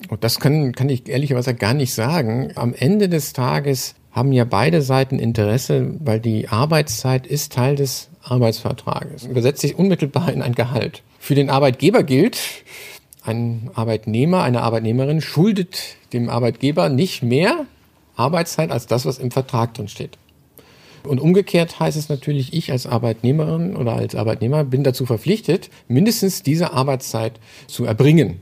Und 0.07 0.23
das 0.23 0.39
kann, 0.39 0.71
kann 0.73 0.89
ich 0.89 1.09
ehrlicherweise 1.09 1.55
gar 1.55 1.73
nicht 1.73 1.93
sagen. 1.93 2.51
Am 2.55 2.73
Ende 2.73 3.09
des 3.09 3.33
Tages 3.33 3.95
haben 4.11 4.31
ja 4.31 4.45
beide 4.45 4.83
Seiten 4.83 5.17
Interesse, 5.17 5.95
weil 5.99 6.19
die 6.19 6.47
Arbeitszeit 6.47 7.25
ist 7.25 7.53
Teil 7.53 7.75
des 7.75 8.09
Arbeitsvertrages. 8.23 9.25
Übersetzt 9.25 9.61
sich 9.61 9.77
unmittelbar 9.77 10.31
in 10.31 10.41
ein 10.43 10.53
Gehalt. 10.53 11.01
Für 11.19 11.35
den 11.35 11.49
Arbeitgeber 11.49 12.03
gilt, 12.03 12.37
ein 13.29 13.69
Arbeitnehmer, 13.75 14.43
eine 14.43 14.61
Arbeitnehmerin 14.61 15.21
schuldet 15.21 15.95
dem 16.13 16.29
Arbeitgeber 16.29 16.89
nicht 16.89 17.23
mehr 17.23 17.65
Arbeitszeit 18.15 18.71
als 18.71 18.87
das, 18.87 19.05
was 19.05 19.19
im 19.19 19.31
Vertrag 19.31 19.73
drin 19.75 19.87
steht. 19.87 20.17
Und 21.03 21.21
umgekehrt 21.21 21.79
heißt 21.79 21.97
es 21.97 22.09
natürlich, 22.09 22.53
ich 22.53 22.71
als 22.71 22.85
Arbeitnehmerin 22.85 23.75
oder 23.75 23.93
als 23.93 24.15
Arbeitnehmer 24.15 24.65
bin 24.65 24.83
dazu 24.83 25.05
verpflichtet, 25.05 25.69
mindestens 25.87 26.43
diese 26.43 26.73
Arbeitszeit 26.73 27.39
zu 27.67 27.85
erbringen. 27.85 28.41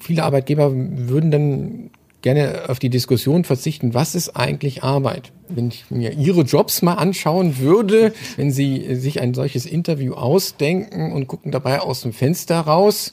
Viele 0.00 0.22
Arbeitgeber 0.22 0.72
würden 0.72 1.30
dann 1.30 1.90
gerne 2.22 2.62
auf 2.68 2.78
die 2.78 2.88
Diskussion 2.88 3.44
verzichten, 3.44 3.92
was 3.92 4.14
ist 4.14 4.30
eigentlich 4.30 4.82
Arbeit? 4.82 5.30
Wenn 5.48 5.68
ich 5.68 5.90
mir 5.90 6.12
Ihre 6.12 6.40
Jobs 6.40 6.80
mal 6.80 6.94
anschauen 6.94 7.58
würde, 7.58 8.14
wenn 8.36 8.50
Sie 8.50 8.94
sich 8.94 9.20
ein 9.20 9.34
solches 9.34 9.66
Interview 9.66 10.14
ausdenken 10.14 11.12
und 11.12 11.26
gucken 11.26 11.52
dabei 11.52 11.80
aus 11.80 12.00
dem 12.00 12.14
Fenster 12.14 12.60
raus, 12.60 13.12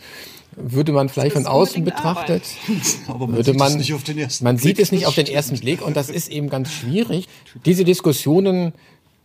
würde 0.56 0.92
man 0.92 1.10
vielleicht 1.10 1.34
von 1.34 1.46
außen 1.46 1.84
betrachtet, 1.84 2.44
Aber 3.08 3.28
man 3.28 3.38
würde 3.38 3.52
sieht 3.52 3.60
man, 3.60 3.72
es 3.72 3.78
nicht 3.78 3.94
auf 3.94 4.04
den 4.04 4.18
ersten 4.18 4.44
man 4.44 4.58
sieht 4.58 4.80
es 4.80 4.92
nicht 4.92 5.06
auf 5.06 5.16
den 5.16 5.28
ersten 5.28 5.60
Blick 5.60 5.86
und 5.86 5.96
das 5.96 6.10
ist 6.10 6.30
eben 6.30 6.50
ganz 6.50 6.72
schwierig. 6.72 7.28
Diese 7.66 7.84
Diskussionen 7.84 8.74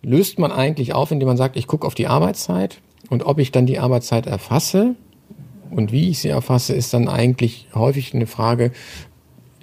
löst 0.02 0.38
man 0.38 0.52
eigentlich 0.52 0.94
auf, 0.94 1.10
indem 1.10 1.28
man 1.28 1.36
sagt, 1.36 1.56
ich 1.56 1.66
gucke 1.66 1.86
auf 1.86 1.94
die 1.94 2.06
Arbeitszeit 2.06 2.80
und 3.10 3.24
ob 3.24 3.38
ich 3.38 3.50
dann 3.50 3.66
die 3.66 3.78
Arbeitszeit 3.78 4.26
erfasse 4.26 4.94
und 5.70 5.92
wie 5.92 6.10
ich 6.10 6.20
sie 6.20 6.28
erfasse, 6.28 6.74
ist 6.74 6.94
dann 6.94 7.08
eigentlich 7.08 7.66
häufig 7.74 8.14
eine 8.14 8.26
Frage, 8.26 8.72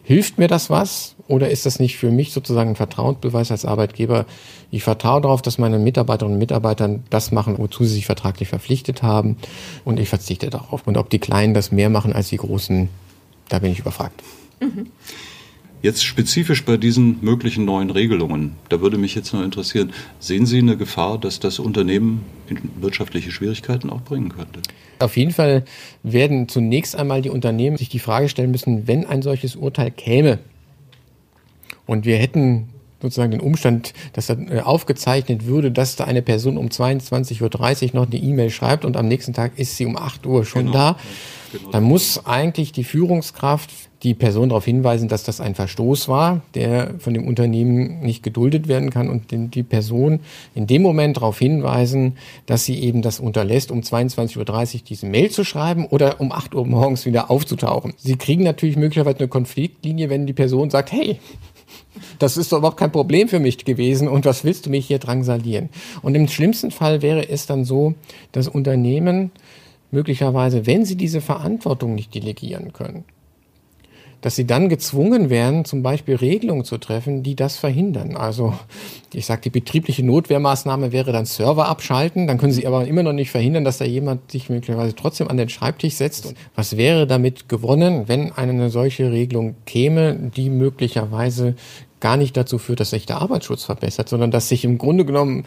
hilft 0.03 0.37
mir 0.37 0.47
das 0.47 0.69
was 0.69 1.15
oder 1.27 1.49
ist 1.49 1.65
das 1.65 1.79
nicht 1.79 1.97
für 1.97 2.11
mich 2.11 2.33
sozusagen 2.33 2.71
ein 2.71 2.75
Vertrauensbeweis 2.75 3.51
als 3.51 3.65
Arbeitgeber? 3.65 4.25
Ich 4.69 4.83
vertraue 4.83 5.21
darauf, 5.21 5.41
dass 5.41 5.57
meine 5.57 5.79
Mitarbeiterinnen 5.79 6.35
und 6.35 6.39
Mitarbeiter 6.39 6.99
das 7.09 7.31
machen, 7.31 7.57
wozu 7.57 7.85
sie 7.85 7.95
sich 7.95 8.05
vertraglich 8.05 8.49
verpflichtet 8.49 9.01
haben 9.01 9.37
und 9.85 9.99
ich 9.99 10.09
verzichte 10.09 10.49
darauf. 10.49 10.85
Und 10.85 10.97
ob 10.97 11.09
die 11.09 11.19
Kleinen 11.19 11.53
das 11.53 11.71
mehr 11.71 11.89
machen 11.89 12.13
als 12.13 12.29
die 12.29 12.37
Großen, 12.37 12.89
da 13.49 13.59
bin 13.59 13.71
ich 13.71 13.79
überfragt. 13.79 14.21
Jetzt 15.83 16.05
spezifisch 16.05 16.63
bei 16.63 16.77
diesen 16.77 17.17
möglichen 17.21 17.65
neuen 17.65 17.89
Regelungen, 17.89 18.55
da 18.69 18.79
würde 18.79 18.97
mich 18.97 19.15
jetzt 19.15 19.33
nur 19.33 19.43
interessieren, 19.43 19.91
sehen 20.17 20.45
Sie 20.45 20.59
eine 20.59 20.77
Gefahr, 20.77 21.17
dass 21.17 21.41
das 21.41 21.59
Unternehmen 21.59 22.23
in 22.47 22.57
wirtschaftliche 22.79 23.31
Schwierigkeiten 23.31 23.89
auch 23.89 24.01
bringen 24.01 24.29
könnte? 24.29 24.61
Auf 24.99 25.17
jeden 25.17 25.33
Fall 25.33 25.65
werden 26.01 26.47
zunächst 26.47 26.95
einmal 26.95 27.21
die 27.21 27.29
Unternehmen 27.29 27.75
sich 27.75 27.89
die 27.89 27.99
Frage 27.99 28.29
stellen 28.29 28.51
müssen, 28.51 28.87
wenn 28.87 29.05
ein 29.05 29.21
solches 29.21 29.57
Urteil 29.57 29.91
käme 29.91 30.39
und 31.85 32.05
wir 32.05 32.15
hätten 32.15 32.69
sozusagen 33.03 33.31
den 33.31 33.41
Umstand, 33.41 33.93
dass 34.13 34.27
da 34.27 34.33
äh, 34.33 34.61
aufgezeichnet 34.61 35.45
würde, 35.45 35.71
dass 35.71 35.95
da 35.95 36.05
eine 36.05 36.23
Person 36.23 36.57
um 36.57 36.67
22.30 36.67 37.41
Uhr 37.41 37.89
noch 37.93 38.07
eine 38.07 38.15
E-Mail 38.15 38.49
schreibt 38.49 38.85
und 38.85 38.97
am 38.97 39.07
nächsten 39.07 39.33
Tag 39.33 39.59
ist 39.59 39.77
sie 39.77 39.85
um 39.85 39.95
8 39.97 40.25
Uhr 40.25 40.45
schon 40.45 40.65
Genau. 40.67 40.73
da, 40.73 40.97
Genau. 41.51 41.69
dann 41.71 41.83
muss 41.83 42.25
eigentlich 42.25 42.71
die 42.71 42.83
Führungskraft 42.83 43.69
die 44.03 44.13
Person 44.13 44.49
darauf 44.49 44.65
hinweisen, 44.65 45.07
dass 45.07 45.23
das 45.23 45.39
ein 45.39 45.55
Verstoß 45.55 46.09
war, 46.09 46.41
der 46.55 46.95
von 46.99 47.13
dem 47.13 47.25
Unternehmen 47.25 48.01
nicht 48.01 48.21
geduldet 48.21 48.67
werden 48.67 48.89
kann 48.89 49.09
und 49.09 49.31
die 49.31 49.63
Person 49.63 50.19
in 50.55 50.67
dem 50.67 50.81
Moment 50.81 51.17
darauf 51.17 51.39
hinweisen, 51.39 52.17
dass 52.45 52.65
sie 52.65 52.79
eben 52.79 53.01
das 53.01 53.19
unterlässt, 53.19 53.71
um 53.71 53.79
22.30 53.79 54.75
Uhr 54.75 54.81
diese 54.89 55.05
Mail 55.05 55.29
zu 55.31 55.45
schreiben 55.45 55.85
oder 55.85 56.19
um 56.19 56.31
8 56.31 56.53
Uhr 56.53 56.65
morgens 56.65 57.05
wieder 57.05 57.31
aufzutauchen. 57.31 57.93
Sie 57.97 58.17
kriegen 58.17 58.43
natürlich 58.43 58.75
möglicherweise 58.75 59.19
eine 59.19 59.29
Konfliktlinie, 59.29 60.09
wenn 60.09 60.27
die 60.27 60.33
Person 60.33 60.69
sagt, 60.69 60.91
hey, 60.91 61.19
das 62.19 62.37
ist 62.37 62.51
doch 62.51 62.59
überhaupt 62.59 62.77
kein 62.77 62.91
Problem 62.91 63.27
für 63.27 63.39
mich 63.39 63.63
gewesen 63.65 64.07
und 64.07 64.25
was 64.25 64.43
willst 64.43 64.65
du 64.65 64.69
mich 64.69 64.87
hier 64.87 64.99
drangsalieren? 64.99 65.69
Und 66.01 66.15
im 66.15 66.27
schlimmsten 66.27 66.71
Fall 66.71 67.01
wäre 67.01 67.29
es 67.29 67.45
dann 67.45 67.65
so, 67.65 67.95
dass 68.31 68.47
Unternehmen 68.47 69.31
möglicherweise, 69.91 70.65
wenn 70.65 70.85
sie 70.85 70.95
diese 70.95 71.21
Verantwortung 71.21 71.95
nicht 71.95 72.13
delegieren 72.15 72.73
können, 72.73 73.05
dass 74.23 74.37
sie 74.37 74.47
dann 74.47 74.69
gezwungen 74.69 75.29
wären, 75.29 75.65
zum 75.65 75.83
Beispiel 75.83 76.15
Regelungen 76.15 76.63
zu 76.63 76.77
treffen, 76.77 77.23
die 77.23 77.35
das 77.35 77.57
verhindern. 77.57 78.15
Also 78.15 78.53
ich 79.13 79.25
sage, 79.25 79.41
die 79.41 79.49
betriebliche 79.49 80.01
Notwehrmaßnahme 80.01 80.93
wäre 80.93 81.11
dann 81.11 81.25
Server 81.25 81.67
abschalten, 81.67 82.25
dann 82.25 82.37
können 82.37 82.53
sie 82.53 82.65
aber 82.65 82.87
immer 82.87 83.03
noch 83.03 83.11
nicht 83.11 83.31
verhindern, 83.31 83.65
dass 83.65 83.79
da 83.79 83.85
jemand 83.85 84.31
sich 84.31 84.49
möglicherweise 84.49 84.95
trotzdem 84.95 85.27
an 85.27 85.35
den 85.35 85.49
Schreibtisch 85.49 85.95
setzt. 85.95 86.25
Und 86.25 86.37
was 86.55 86.77
wäre 86.77 87.05
damit 87.05 87.49
gewonnen, 87.49 88.07
wenn 88.07 88.31
eine 88.31 88.69
solche 88.69 89.11
Regelung 89.11 89.55
käme, 89.65 90.15
die 90.15 90.49
möglicherweise 90.49 91.55
gar 91.99 92.15
nicht 92.15 92.37
dazu 92.37 92.59
führt, 92.59 92.79
dass 92.79 92.91
sich 92.91 93.05
der 93.05 93.21
Arbeitsschutz 93.21 93.65
verbessert, 93.65 94.07
sondern 94.07 94.31
dass 94.31 94.47
sich 94.47 94.63
im 94.63 94.77
Grunde 94.77 95.03
genommen 95.03 95.43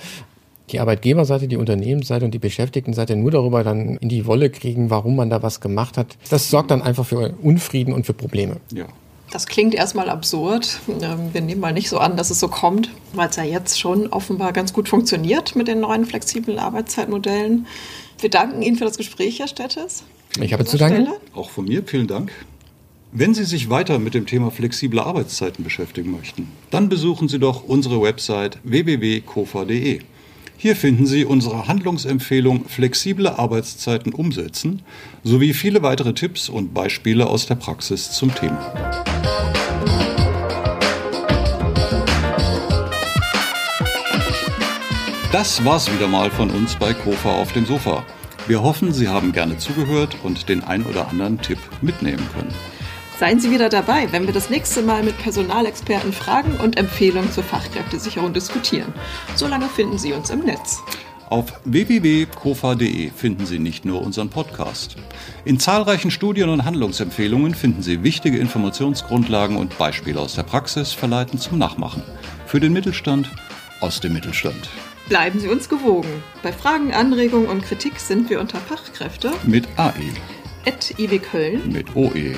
die 0.70 0.80
Arbeitgeberseite, 0.80 1.48
die 1.48 1.56
Unternehmensseite 1.56 2.24
und 2.24 2.32
die 2.32 2.38
Beschäftigtenseite 2.38 3.16
nur 3.16 3.30
darüber 3.30 3.62
dann 3.62 3.96
in 3.98 4.08
die 4.08 4.26
Wolle 4.26 4.50
kriegen, 4.50 4.90
warum 4.90 5.16
man 5.16 5.30
da 5.30 5.42
was 5.42 5.60
gemacht 5.60 5.96
hat. 5.96 6.16
Das 6.30 6.50
sorgt 6.50 6.70
dann 6.70 6.82
einfach 6.82 7.06
für 7.06 7.34
Unfrieden 7.42 7.92
und 7.92 8.06
für 8.06 8.14
Probleme. 8.14 8.56
Ja. 8.72 8.86
Das 9.30 9.46
klingt 9.46 9.74
erstmal 9.74 10.08
absurd. 10.08 10.80
Ähm, 10.88 11.30
Wir 11.32 11.40
nehmen 11.40 11.60
mal 11.60 11.72
nicht 11.72 11.88
so 11.88 11.98
an, 11.98 12.16
dass 12.16 12.30
es 12.30 12.38
so 12.38 12.48
kommt, 12.48 12.90
weil 13.12 13.28
es 13.28 13.36
ja 13.36 13.42
jetzt 13.42 13.78
schon 13.78 14.06
offenbar 14.08 14.52
ganz 14.52 14.72
gut 14.72 14.88
funktioniert 14.88 15.56
mit 15.56 15.68
den 15.68 15.80
neuen 15.80 16.04
flexiblen 16.04 16.58
Arbeitszeitmodellen. 16.58 17.66
Wir 18.20 18.30
danken 18.30 18.62
Ihnen 18.62 18.76
für 18.76 18.84
das 18.84 18.96
Gespräch, 18.96 19.40
Herr 19.40 19.48
Stettes. 19.48 20.04
Ich 20.40 20.52
habe 20.52 20.64
zu 20.64 20.78
danken. 20.78 21.02
Stelle. 21.02 21.20
Auch 21.34 21.50
von 21.50 21.64
mir 21.64 21.82
vielen 21.84 22.06
Dank. 22.06 22.32
Wenn 23.12 23.34
Sie 23.34 23.44
sich 23.44 23.70
weiter 23.70 23.98
mit 23.98 24.14
dem 24.14 24.26
Thema 24.26 24.50
flexible 24.50 25.00
Arbeitszeiten 25.00 25.64
beschäftigen 25.64 26.10
möchten, 26.10 26.48
dann 26.70 26.88
besuchen 26.88 27.28
Sie 27.28 27.38
doch 27.38 27.64
unsere 27.64 28.02
Website 28.02 28.58
www.kofa.de. 28.62 30.00
Hier 30.58 30.74
finden 30.74 31.06
Sie 31.06 31.26
unsere 31.26 31.68
Handlungsempfehlung 31.68 32.66
Flexible 32.66 33.28
Arbeitszeiten 33.28 34.14
umsetzen 34.14 34.82
sowie 35.22 35.52
viele 35.52 35.82
weitere 35.82 36.14
Tipps 36.14 36.48
und 36.48 36.72
Beispiele 36.72 37.26
aus 37.26 37.46
der 37.46 37.56
Praxis 37.56 38.12
zum 38.12 38.34
Thema. 38.34 39.04
Das 45.30 45.62
war's 45.66 45.92
wieder 45.92 46.08
mal 46.08 46.30
von 46.30 46.48
uns 46.48 46.76
bei 46.76 46.94
Kofa 46.94 47.32
auf 47.32 47.52
dem 47.52 47.66
Sofa. 47.66 48.02
Wir 48.46 48.62
hoffen, 48.62 48.94
Sie 48.94 49.08
haben 49.08 49.32
gerne 49.32 49.58
zugehört 49.58 50.16
und 50.22 50.48
den 50.48 50.64
ein 50.64 50.84
oder 50.84 51.08
anderen 51.08 51.38
Tipp 51.42 51.58
mitnehmen 51.82 52.26
können. 52.34 52.75
Seien 53.18 53.40
Sie 53.40 53.50
wieder 53.50 53.70
dabei, 53.70 54.12
wenn 54.12 54.26
wir 54.26 54.34
das 54.34 54.50
nächste 54.50 54.82
Mal 54.82 55.02
mit 55.02 55.16
Personalexperten 55.16 56.12
Fragen 56.12 56.56
und 56.60 56.76
Empfehlungen 56.76 57.32
zur 57.32 57.44
Fachkräftesicherung 57.44 58.34
diskutieren. 58.34 58.92
Solange 59.36 59.68
finden 59.68 59.96
Sie 59.96 60.12
uns 60.12 60.28
im 60.28 60.40
Netz. 60.40 60.82
Auf 61.30 61.54
www.kofa.de 61.64 63.10
finden 63.10 63.46
Sie 63.46 63.58
nicht 63.58 63.86
nur 63.86 64.02
unseren 64.02 64.28
Podcast. 64.28 64.96
In 65.46 65.58
zahlreichen 65.58 66.10
Studien 66.10 66.50
und 66.50 66.66
Handlungsempfehlungen 66.66 67.54
finden 67.54 67.82
Sie 67.82 68.02
wichtige 68.02 68.36
Informationsgrundlagen 68.36 69.56
und 69.56 69.78
Beispiele 69.78 70.20
aus 70.20 70.34
der 70.34 70.42
Praxis 70.42 70.92
verleiten 70.92 71.38
zum 71.38 71.56
Nachmachen. 71.58 72.02
Für 72.46 72.60
den 72.60 72.74
Mittelstand 72.74 73.30
aus 73.80 73.98
dem 74.00 74.12
Mittelstand. 74.12 74.68
Bleiben 75.08 75.40
Sie 75.40 75.48
uns 75.48 75.68
gewogen. 75.70 76.22
Bei 76.42 76.52
Fragen, 76.52 76.92
Anregungen 76.92 77.48
und 77.48 77.62
Kritik 77.62 77.98
sind 77.98 78.28
wir 78.28 78.40
unter 78.40 78.58
Fachkräfte 78.58 79.32
Mit 79.44 79.66
AE, 79.76 79.92
iwköln.de 80.66 81.72
mit 81.72 81.94
OE. 81.96 82.34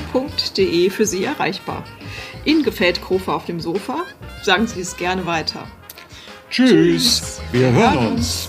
für 0.90 1.06
Sie 1.06 1.24
erreichbar. 1.24 1.84
Ihnen 2.44 2.62
gefällt 2.62 3.00
Kofa 3.00 3.34
auf 3.34 3.46
dem 3.46 3.60
Sofa? 3.60 4.04
Sagen 4.42 4.66
Sie 4.66 4.80
es 4.80 4.96
gerne 4.96 5.26
weiter. 5.26 5.66
Tschüss, 6.50 7.40
wir 7.52 7.72
hören 7.72 8.12
uns. 8.14 8.48